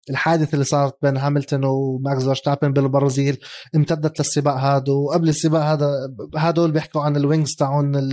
الحادث 0.09 0.53
اللي 0.53 0.65
صارت 0.65 0.97
بين 1.01 1.17
هاملتون 1.17 1.65
وماكس 1.65 2.23
فيرستابن 2.23 2.73
بالبرازيل 2.73 3.37
امتدت 3.75 4.19
للسباق 4.19 4.55
هذا 4.55 4.93
وقبل 4.93 5.29
السباق 5.29 5.61
هذا 5.61 5.89
هدول 6.35 6.71
بيحكوا 6.71 7.01
عن 7.01 7.17
ال 7.17 7.23
wings 7.23 7.55
تاعون 7.55 8.09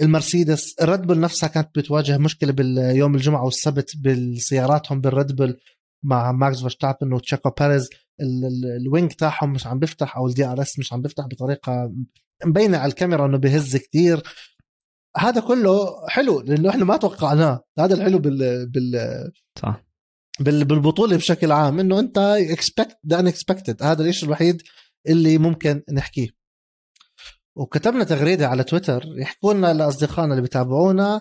المرسيدس. 0.00 0.74
الريد 0.82 1.02
بول 1.02 1.20
نفسها 1.20 1.48
كانت 1.48 1.68
بتواجه 1.74 2.18
مشكلة 2.18 2.52
باليوم 2.52 3.14
الجمعة 3.14 3.44
والسبت 3.44 3.96
بسياراتهم 3.96 5.00
بالريد 5.00 5.36
بول 5.36 5.60
مع 6.04 6.32
ماكس 6.32 6.60
فيرستابن 6.60 7.12
وتشيكو 7.12 7.50
بيريز. 7.60 7.88
ال 8.80 8.86
wing 8.86 9.12
تاعهم 9.12 9.52
مش 9.52 9.66
عم 9.66 9.78
بيفتح 9.78 10.16
أو 10.16 10.26
ال 10.26 10.46
DRS 10.46 10.78
مش 10.78 10.92
عم 10.92 11.02
بيفتح 11.02 11.26
بطريقة 11.26 11.92
مبينة 12.44 12.78
على 12.78 12.90
الكاميرا 12.90 13.26
إنه 13.26 13.38
بهز 13.38 13.76
كتير. 13.76 14.22
هذا 15.16 15.40
كله 15.40 16.06
حلو 16.08 16.40
لأنه 16.40 16.70
إحنا 16.70 16.84
ما 16.84 16.96
توقعناه. 16.96 17.60
هذا 17.78 17.94
الحلو 17.94 18.18
بال 18.18 18.66
بال 18.70 18.92
صح. 19.62 19.87
بالبطولة 20.40 21.16
بشكل 21.16 21.52
عام 21.52 21.80
إنه 21.80 21.98
أنت 21.98 22.18
expect 22.18 22.98
the 23.06 23.20
unexpected 23.20 23.82
هذا 23.82 24.04
الشيء 24.04 24.24
الوحيد 24.24 24.62
اللي 25.08 25.38
ممكن 25.38 25.82
نحكيه. 25.92 26.28
وكتبنا 27.56 28.04
تغريدة 28.04 28.48
على 28.48 28.64
تويتر 28.64 29.04
يحكوا 29.16 29.54
لنا 29.54 29.72
لأصدقائنا 29.72 30.30
اللي 30.30 30.42
بيتابعونا 30.42 31.20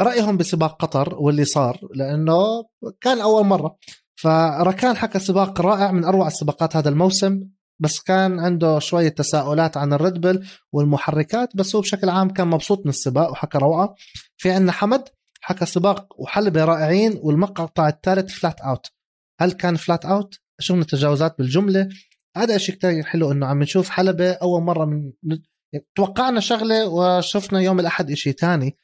رأيهم 0.00 0.36
بسباق 0.36 0.82
قطر 0.82 1.14
واللي 1.14 1.44
صار 1.44 1.80
لأنه 1.94 2.64
كان 3.00 3.20
أول 3.20 3.46
مرة. 3.46 3.76
فركان 4.16 4.96
حكى 4.96 5.18
سباق 5.18 5.60
رائع 5.60 5.92
من 5.92 6.04
أروع 6.04 6.26
السباقات 6.26 6.76
هذا 6.76 6.88
الموسم 6.88 7.40
بس 7.78 8.00
كان 8.00 8.40
عنده 8.40 8.78
شوية 8.78 9.08
تساؤلات 9.08 9.76
عن 9.76 9.92
الريد 9.92 10.40
والمحركات 10.72 11.56
بس 11.56 11.74
هو 11.74 11.80
بشكل 11.80 12.08
عام 12.08 12.30
كان 12.30 12.48
مبسوط 12.48 12.78
من 12.84 12.88
السباق 12.88 13.30
وحكى 13.30 13.58
روعة. 13.58 13.94
في 14.36 14.50
عندنا 14.50 14.72
حمد 14.72 15.08
حكى 15.46 15.66
سباق 15.66 16.20
وحلبة 16.20 16.64
رائعين 16.64 17.18
والمقطع 17.22 17.88
الثالث 17.88 18.32
flat 18.32 18.60
out 18.60 18.86
هل 19.40 19.52
كان 19.52 19.76
flat 19.76 20.04
out 20.04 20.34
شفنا 20.60 20.84
تجاوزات 20.84 21.38
بالجملة؟ 21.38 21.88
هذا 22.36 22.58
شيء 22.58 22.74
كتير 22.74 23.02
حلو 23.02 23.32
إنه 23.32 23.46
عم 23.46 23.62
نشوف 23.62 23.88
حلبة 23.88 24.30
أول 24.30 24.62
مرة 24.62 24.84
من 24.84 25.12
توقعنا 25.94 26.40
شغلة 26.40 26.88
وشفنا 26.88 27.60
يوم 27.60 27.80
الأحد 27.80 28.14
شيء 28.14 28.32
ثاني 28.32 28.76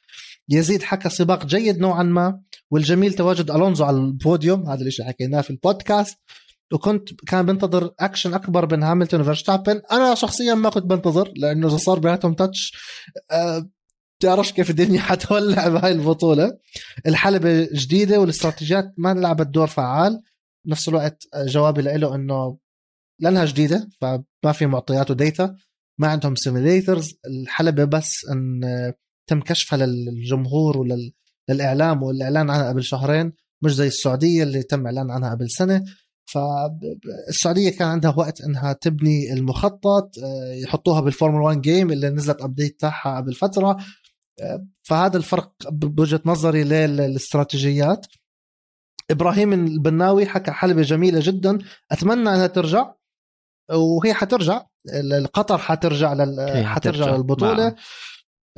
يزيد 0.49 0.83
حكى 0.83 1.09
سباق 1.09 1.45
جيد 1.45 1.79
نوعا 1.79 2.03
ما 2.03 2.41
والجميل 2.71 3.13
تواجد 3.13 3.51
ألونزو 3.51 3.85
على 3.85 3.97
البوديوم. 3.97 4.69
هذا 4.69 4.81
الشيء 4.81 5.05
حكيناه 5.05 5.41
في 5.41 5.49
البودكاست. 5.49 6.17
وكنت 6.73 7.09
كان 7.27 7.45
بنتظر 7.45 7.93
أكشن 7.99 8.33
أكبر 8.33 8.65
بين 8.65 8.83
هاملتون 8.83 9.21
وفيرستابن. 9.21 9.81
أنا 9.91 10.15
شخصيا 10.15 10.53
ما 10.53 10.69
كنت 10.69 10.85
بنتظر 10.85 11.33
لأنه 11.35 11.77
صار 11.77 11.99
بيناتهم 11.99 12.33
touch 12.33 12.73
أه 14.27 14.35
تعرفش 14.35 14.51
كيف 14.51 14.69
الدنيا 14.69 15.01
حتولع 15.09 15.67
بهاي 15.67 15.91
البطولة. 15.91 16.57
الحلبة 17.07 17.69
جديدة 17.73 18.19
والاستراتيجيات 18.19 18.93
ما 18.97 19.13
لعبت 19.13 19.47
دور 19.47 19.67
فعال. 19.67 20.23
بنفس 20.65 20.89
الوقت 20.89 21.23
جوابي 21.35 21.81
له 21.81 22.15
إنه 22.15 22.57
لأنها 23.19 23.45
جديدة 23.45 23.89
فما 24.01 24.51
في 24.53 24.65
معطيات 24.65 25.11
و 25.11 25.20
data 25.20 25.55
ما 25.99 26.07
عندهم 26.07 26.35
simulators 26.35 27.13
الحلبة 27.25 27.83
بس 27.83 28.25
إن 28.31 28.61
تم 29.27 29.41
كشفها 29.41 29.85
للجمهور 29.85 30.77
وللاعلام 31.49 32.03
والإعلان 32.03 32.49
عنها 32.49 32.69
قبل 32.69 32.83
شهرين 32.83 33.33
مش 33.63 33.75
زي 33.75 33.87
السعودية 33.87 34.43
اللي 34.43 34.63
تم 34.63 34.85
إعلان 34.85 35.11
عنها 35.11 35.31
قبل 35.31 35.49
سنة. 35.49 35.83
فالسعوديه 36.25 37.69
كان 37.69 37.87
عندها 37.87 38.13
وقت 38.17 38.41
إنها 38.41 38.73
تبني 38.73 39.33
المخطط 39.33 40.11
يحطوها 40.63 41.01
بالفورمولا 41.01 41.45
1 41.45 41.61
game 41.61 41.91
اللي 41.91 42.09
نزلت 42.09 42.41
update 42.41 42.79
تاعها 42.79 43.17
قبل 43.17 43.33
فترة. 43.33 43.77
فهذا 44.83 45.17
الفرق 45.17 45.69
بوجهة 45.69 46.21
نظري 46.25 46.63
للاستراتيجيات. 46.63 48.07
إبراهيم 49.11 49.53
البناوي 49.53 50.25
حكى 50.25 50.51
حلبة 50.51 50.81
جميلة 50.81 51.19
جدا. 51.23 51.59
أتمنى 51.91 52.29
أنها 52.29 52.47
ترجع 52.47 52.93
وهي 53.71 54.13
حترجع. 54.13 54.65
قطر 55.33 55.57
حترجع 55.57 56.13
لل... 56.13 56.65
حترجع. 56.65 57.15
للبطولة. 57.15 57.63
نعم. 57.63 57.75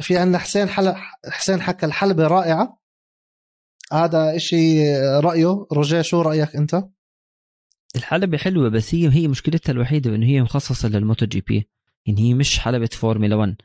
في 0.02 0.18
عندنا 0.18 0.38
حسين 0.38 0.70
حل... 0.70 0.96
حسين 1.26 1.62
حكى 1.62 1.86
الحلبة 1.86 2.28
رائعة. 2.28 2.80
هذا 3.94 4.36
إشي 4.36 4.98
رأيه؟ 5.00 5.68
روجيه 5.72 6.02
شو 6.02 6.22
رأيك 6.22 6.56
أنت؟ 6.56 6.84
الحلبة 7.96 8.38
حلوة 8.38 8.70
بس 8.70 8.96
هي 8.96 9.10
هي 9.10 9.28
مشكلتها 9.28 9.72
الوحيدة 9.74 10.16
إنه 10.16 10.26
هي 10.26 10.42
مخصصة 10.42 10.90
للموتو 10.90 11.26
جي 11.26 11.42
بي. 11.42 11.70
يعني 12.06 12.22
هي 12.22 12.34
مش 12.34 12.60
حلبة 12.60 12.90
فورمولا 12.92 13.36
1 13.36 13.56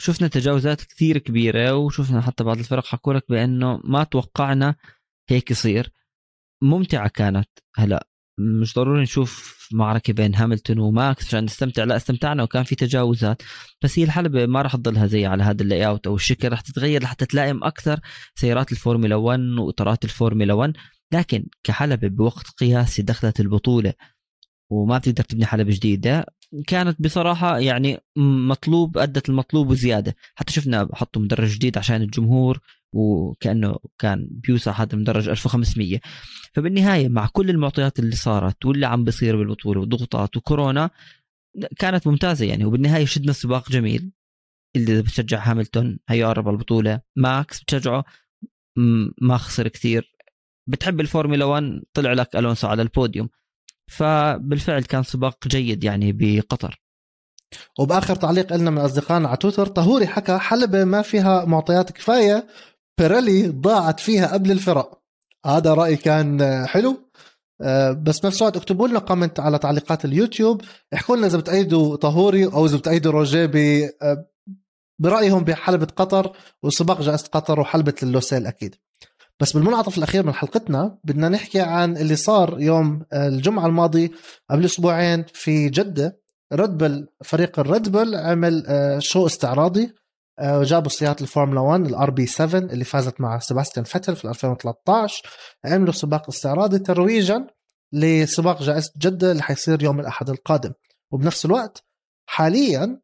شفنا 0.00 0.28
تجاوزات 0.28 0.82
كثير 0.82 1.18
كبيرة 1.18 1.74
وشفنا 1.74 2.20
حتى 2.20 2.44
بعض 2.44 2.58
الفرق 2.58 2.86
حكوا 2.86 3.14
لك 3.14 3.24
بأنه 3.28 3.80
ما 3.84 4.04
توقعنا 4.04 4.74
هيك 5.28 5.50
يصير. 5.50 5.92
ممتعة 6.62 7.08
كانت 7.08 7.48
هلا. 7.76 8.08
مش 8.40 8.74
ضروري 8.74 9.02
نشوف 9.02 9.58
معركة 9.72 10.12
بين 10.12 10.34
هاملتون 10.34 10.78
وماكس 10.78 11.26
عشان 11.26 11.44
نستمتع. 11.44 11.84
لا 11.84 11.96
استمتعنا 11.96 12.42
وكان 12.42 12.62
في 12.64 12.74
تجاوزات. 12.74 13.42
بس 13.82 13.98
هي 13.98 14.04
الحلبة 14.04 14.46
ما 14.46 14.62
راح 14.62 14.76
تضلها 14.76 15.06
زي 15.06 15.26
على 15.26 15.42
هذا 15.42 15.62
ال 15.62 15.86
layout 15.86 16.06
أو 16.06 16.14
الشكل. 16.14 16.48
راح 16.48 16.60
تتغير 16.60 17.02
لحتى 17.02 17.26
تلائم 17.26 17.64
أكثر 17.64 18.00
سيارات 18.34 18.72
الفورمولا 18.72 19.16
1 19.16 19.40
وإطارات 19.40 20.04
الفورمولا 20.04 20.54
1 20.54 20.72
لكن 21.12 21.46
كحلبة 21.64 22.08
بوقت 22.08 22.46
قياسي 22.60 23.02
دخلت 23.02 23.40
البطولة 23.40 23.94
وما 24.70 24.98
بتقدر 24.98 25.24
تبني 25.24 25.46
حلبة 25.46 25.70
جديدة 25.74 26.26
كانت 26.66 27.02
بصراحة 27.02 27.58
يعني 27.58 27.98
مطلوب 28.16 28.98
أدت 28.98 29.28
المطلوب 29.28 29.70
وزيادة. 29.70 30.16
حتى 30.34 30.52
شفنا 30.52 30.88
حطوا 30.92 31.22
مدرج 31.22 31.48
جديد 31.48 31.78
عشان 31.78 32.02
الجمهور 32.02 32.60
وكأنه 32.92 33.78
كان 33.98 34.28
بيوسع 34.30 34.72
هذا 34.72 34.94
المدرج 34.94 35.28
1500 35.28 36.00
فبالنهاية 36.54 37.08
مع 37.08 37.26
كل 37.26 37.50
المعطيات 37.50 37.98
اللي 37.98 38.16
صارت 38.16 38.66
واللي 38.66 38.86
عم 38.86 39.04
بيصير 39.04 39.36
بالبطولة 39.36 39.80
وضغوطات 39.80 40.36
وكورونا 40.36 40.90
كانت 41.78 42.06
ممتازة 42.06 42.46
يعني. 42.46 42.64
وبالنهاية 42.64 43.04
شهدنا 43.04 43.32
سباق 43.32 43.70
جميل. 43.70 44.12
اللي 44.76 45.02
بتشجع 45.02 45.50
هاملتون 45.50 45.98
هيقرب 46.08 46.48
البطولة. 46.48 47.00
ماكس 47.16 47.62
بتشجعه؟ 47.62 48.04
ما 49.22 49.36
خسر 49.36 49.68
كثير. 49.68 50.14
بتحب 50.68 51.00
الفورمولا 51.00 51.44
1 51.44 51.82
طلع 51.94 52.12
لك 52.12 52.36
ألونسو 52.36 52.66
على 52.68 52.82
البوديوم. 52.82 53.28
فبالفعل 53.88 54.82
كان 54.82 55.02
سباق 55.02 55.48
جيد 55.48 55.84
يعني 55.84 56.12
بقطر. 56.12 56.80
وبآخر 57.78 58.14
تعليق 58.14 58.56
لنا 58.56 58.70
من 58.70 58.78
أصدقائنا 58.78 59.28
على 59.28 59.36
تويتر 59.36 59.66
طهوري 59.66 60.06
حكى 60.06 60.38
حلبة 60.38 60.84
ما 60.84 61.02
فيها 61.02 61.44
معطيات 61.44 61.92
كفاية 61.92 62.46
بيريلي 62.98 63.48
ضاعت 63.48 64.00
فيها 64.00 64.32
قبل 64.32 64.50
الفرق. 64.50 65.02
هذا 65.46 65.74
رايي 65.74 65.96
كان 65.96 66.66
حلو. 66.66 67.10
آه، 67.60 67.92
بس 67.92 68.20
بنفس 68.20 68.42
الوقت 68.42 68.56
اكتبوا 68.56 68.88
لنا 68.88 68.98
comment 68.98 69.40
على 69.40 69.58
تعليقات 69.58 70.04
اليوتيوب. 70.04 70.62
احكوا 70.94 71.16
لنا 71.16 71.26
إذا 71.26 71.38
بتأيدوا 71.38 71.96
طهوري 71.96 72.46
أو 72.46 72.66
إذا 72.66 72.76
بتأيدوا 72.76 73.12
روجيه 73.12 73.50
آه، 74.02 74.26
برأيهم 74.98 75.44
بحلبة 75.44 75.86
قطر 75.96 76.36
وسباق 76.62 77.02
جائزة 77.02 77.28
قطر 77.32 77.60
وحلبة 77.60 77.94
اللوسيل 78.02 78.46
أكيد. 78.46 78.74
بس 79.40 79.52
بالمنعطف 79.52 79.98
الأخير 79.98 80.26
من 80.26 80.32
حلقتنا 80.32 80.98
بدنا 81.04 81.28
نحكي 81.28 81.60
عن 81.60 81.96
اللي 81.96 82.16
صار 82.16 82.60
يوم 82.60 83.02
الجمعة 83.12 83.66
الماضي 83.66 84.12
قبل 84.50 84.64
أسبوعين 84.64 85.24
في 85.34 85.68
جدة. 85.68 86.20
ريد 86.52 86.70
بل 86.70 87.08
فريق 87.24 87.58
الريد 87.58 87.88
بل 87.88 88.14
عمل 88.14 88.64
آه، 88.66 88.98
show 88.98 89.26
استعراضي 89.26 89.94
آه، 90.38 90.58
وجابوا 90.58 90.90
سيارات 90.90 91.22
الفورمولا 91.22 91.60
1 91.60 91.86
ال 91.86 92.10
RB 92.10 92.26
7 92.26 92.58
اللي 92.58 92.84
فازت 92.84 93.20
مع 93.20 93.38
سيباستيان 93.38 93.84
فتل 93.84 94.16
في 94.16 94.28
2013 94.28 95.28
عملوا 95.64 95.92
سباق 95.92 96.28
استعراضي 96.28 96.78
ترويجا 96.78 97.46
لسباق 97.92 98.62
جائزة 98.62 98.92
جدة 98.98 99.32
اللي 99.32 99.42
حيصير 99.42 99.82
يوم 99.82 100.00
الأحد 100.00 100.30
القادم. 100.30 100.72
وبنفس 101.12 101.44
الوقت 101.44 101.84
حاليا 102.26 103.00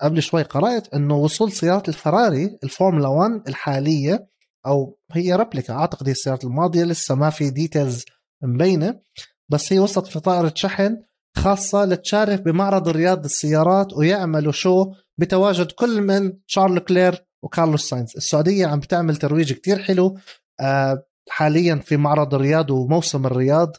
قبل 0.00 0.22
شوي 0.22 0.42
قرأت 0.42 0.94
أنه 0.94 1.16
وصول 1.16 1.52
سيارة 1.52 1.82
الفراري 1.88 2.58
الفورمولا 2.64 3.08
1 3.08 3.42
الحالية 3.48 4.28
أو 4.66 4.98
هي 5.12 5.34
replica. 5.34 5.74
أعتقد 5.74 6.06
هي 6.06 6.12
السيارات 6.12 6.44
الماضية 6.44 6.84
لسه 6.84 7.14
ما 7.14 7.30
في 7.30 7.50
details 7.50 8.04
مبينة 8.42 9.00
بس 9.48 9.72
هي 9.72 9.78
وصلت 9.78 10.06
في 10.06 10.20
طائرة 10.20 10.52
شحن 10.54 11.02
خاصة 11.36 11.84
لتشارك 11.84 12.40
بمعرض 12.40 12.88
رياض 12.88 13.24
السيارات 13.24 13.92
ويعملوا 13.92 14.52
show 14.52 14.92
بتواجد 15.18 15.72
كل 15.72 16.00
من 16.00 16.32
شارل 16.46 16.78
لوكلير 16.78 17.26
وكارلوس 17.42 17.88
ساينز. 17.88 18.12
السعودية 18.16 18.66
عم 18.66 18.80
بتعمل 18.80 19.16
ترويج 19.16 19.52
كتير 19.52 19.78
حلو 19.78 20.18
آه، 20.60 21.04
حاليا 21.28 21.74
في 21.74 21.96
معرض 21.96 22.34
الرياض 22.34 22.70
وموسم 22.70 23.26
الرياض 23.26 23.76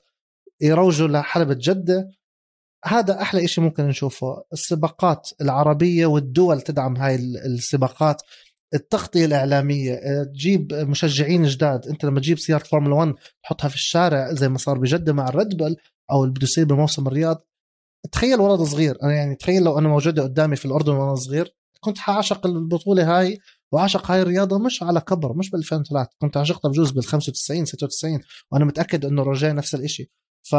يروجوا 0.62 1.08
لحلبة 1.08 1.58
جدة. 1.60 2.10
هذا 2.86 3.22
أحلى 3.22 3.46
إشي 3.46 3.62
ممكن 3.62 3.88
نشوفه 3.88 4.44
السباقات 4.54 5.30
العربية 5.42 6.06
والدول 6.06 6.62
تدعم 6.62 6.98
هاي 6.98 7.16
السباقات. 7.46 8.22
التغطية 8.74 9.26
الإعلامية 9.26 9.94
آه، 9.94 10.24
تجيب 10.24 10.74
مشجعين 10.74 11.44
جداد. 11.44 11.88
أنت 11.88 12.06
لما 12.06 12.20
تجيب 12.20 12.40
سيارة 12.40 12.64
فورمولا 12.64 12.96
1 12.96 13.14
تحطها 13.44 13.68
في 13.68 13.76
الشارع 13.76 14.34
زي 14.34 14.50
ما 14.50 14.58
صار 14.58 14.78
بجدة 14.78 15.14
مع 15.14 15.30
الريد 15.30 15.58
بل 15.58 15.76
أو 16.12 16.24
اللي 16.24 16.34
بده 16.34 16.44
يصير 16.44 16.66
بموسم 16.66 17.08
الرياض 17.08 17.46
تخيل 18.12 18.40
ولد 18.40 18.62
صغير. 18.62 18.98
أنا 19.04 19.14
يعني 19.14 19.36
تخيل 19.36 19.64
لو 19.64 19.78
أنا 19.78 19.90
موجودة 19.90 20.24
قدامي 20.24 20.56
في 20.56 20.66
الأردن 20.66 20.94
وأنا 20.94 21.16
صغير 21.16 21.56
كنت 21.80 21.98
حاعشق 21.98 22.46
البطولة 22.46 23.20
هاي 23.20 23.40
وعشق 23.72 24.12
هاي 24.12 24.22
الرياضة 24.22 24.60
مش 24.60 24.84
على 24.84 25.02
كبر 25.02 25.34
مش 25.34 25.50
بال 25.50 25.60
2003 25.60 26.10
كنت 26.22 26.38
عشقتها 26.38 26.70
بجوز 26.70 26.92
بال 26.92 27.04
95 27.04 27.66
96 27.66 28.20
وأنا 28.52 28.66
متأكد 28.66 29.06
إنه 29.06 29.24
رجاء 29.24 29.56
نفس 29.56 29.76
الشيء 29.76 30.10
ف 30.50 30.56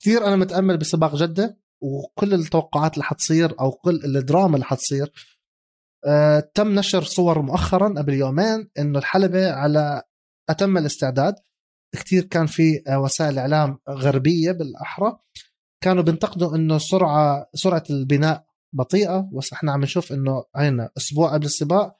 كثير 0.00 0.26
أنا 0.26 0.36
متأمل 0.36 0.76
بسباق 0.78 1.16
جدة 1.16 1.58
وكل 1.80 2.34
التوقعات 2.34 2.94
اللي 2.94 3.04
حتصير 3.04 3.60
أو 3.60 3.72
كل 3.72 4.16
الدراما 4.16 4.54
اللي 4.54 4.64
حتصير. 4.64 5.12
آه، 6.06 6.50
تم 6.54 6.78
نشر 6.78 7.02
صور 7.02 7.42
مؤخرا 7.42 7.88
قبل 7.88 8.14
يومين 8.14 8.68
إنه 8.78 8.98
الحلبة 8.98 9.52
على 9.52 10.02
أتم 10.50 10.78
الاستعداد. 10.78 11.34
كثير 11.94 12.22
كان 12.22 12.46
في 12.46 12.82
آه، 12.88 13.00
وسائل 13.00 13.38
إعلام 13.38 13.78
غربية 13.90 14.52
بالأحرى. 14.52 15.18
كانوا 15.84 16.02
بينتقدوا 16.02 16.56
إنه 16.56 16.78
سرعة 16.78 17.46
سرعة 17.54 17.84
البناء 17.90 18.44
بطيئة. 18.72 19.30
بس 19.32 19.52
إحنا 19.52 19.72
عم 19.72 19.82
نشوف 19.82 20.12
إنه 20.12 20.44
هينا 20.56 20.90
أسبوع 20.98 21.34
قبل 21.34 21.44
السباق 21.46 21.96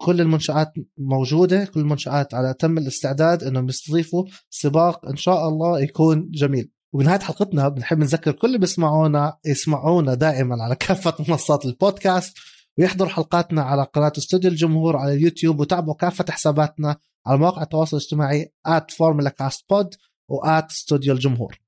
كل 0.00 0.20
المنشآت 0.20 0.72
موجودة 0.98 1.64
كل 1.64 1.80
المنشآت 1.80 2.34
على 2.34 2.54
تم 2.54 2.78
الاستعداد 2.78 3.44
إنهم 3.44 3.68
يستضيفوا 3.68 4.24
سباق 4.50 5.06
إن 5.06 5.16
شاء 5.16 5.48
الله 5.48 5.80
يكون 5.80 6.30
جميل. 6.30 6.70
وبنهاية 6.92 7.18
حلقتنا 7.20 7.68
بنحب 7.68 7.98
نذكر 7.98 8.32
كل 8.32 8.46
اللي 8.46 8.58
بيسمعونا 8.58 9.38
يسمعونا 9.46 10.14
دائما 10.14 10.64
على 10.64 10.76
كافة 10.76 11.24
منصات 11.28 11.64
البودكاست. 11.64 12.36
ويحضروا 12.78 13.10
حلقاتنا 13.10 13.62
على 13.62 13.82
قناة 13.82 14.12
استوديو 14.18 14.50
الجمهور 14.50 14.96
على 14.96 15.14
اليوتيوب 15.14 15.60
وتابعوا 15.60 15.94
كافة 15.94 16.24
حساباتنا 16.30 16.96
على 17.26 17.38
مواقع 17.38 17.62
التواصل 17.62 17.96
الاجتماعي 17.96 18.52
at 18.68 18.82
formula 18.82 19.30
cast 19.30 19.58
pod 19.72 19.96
و 20.28 20.44
at 20.44 20.70
استوديو 20.70 21.14
الجمهور. 21.14 21.58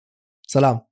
سلام. 0.46 0.88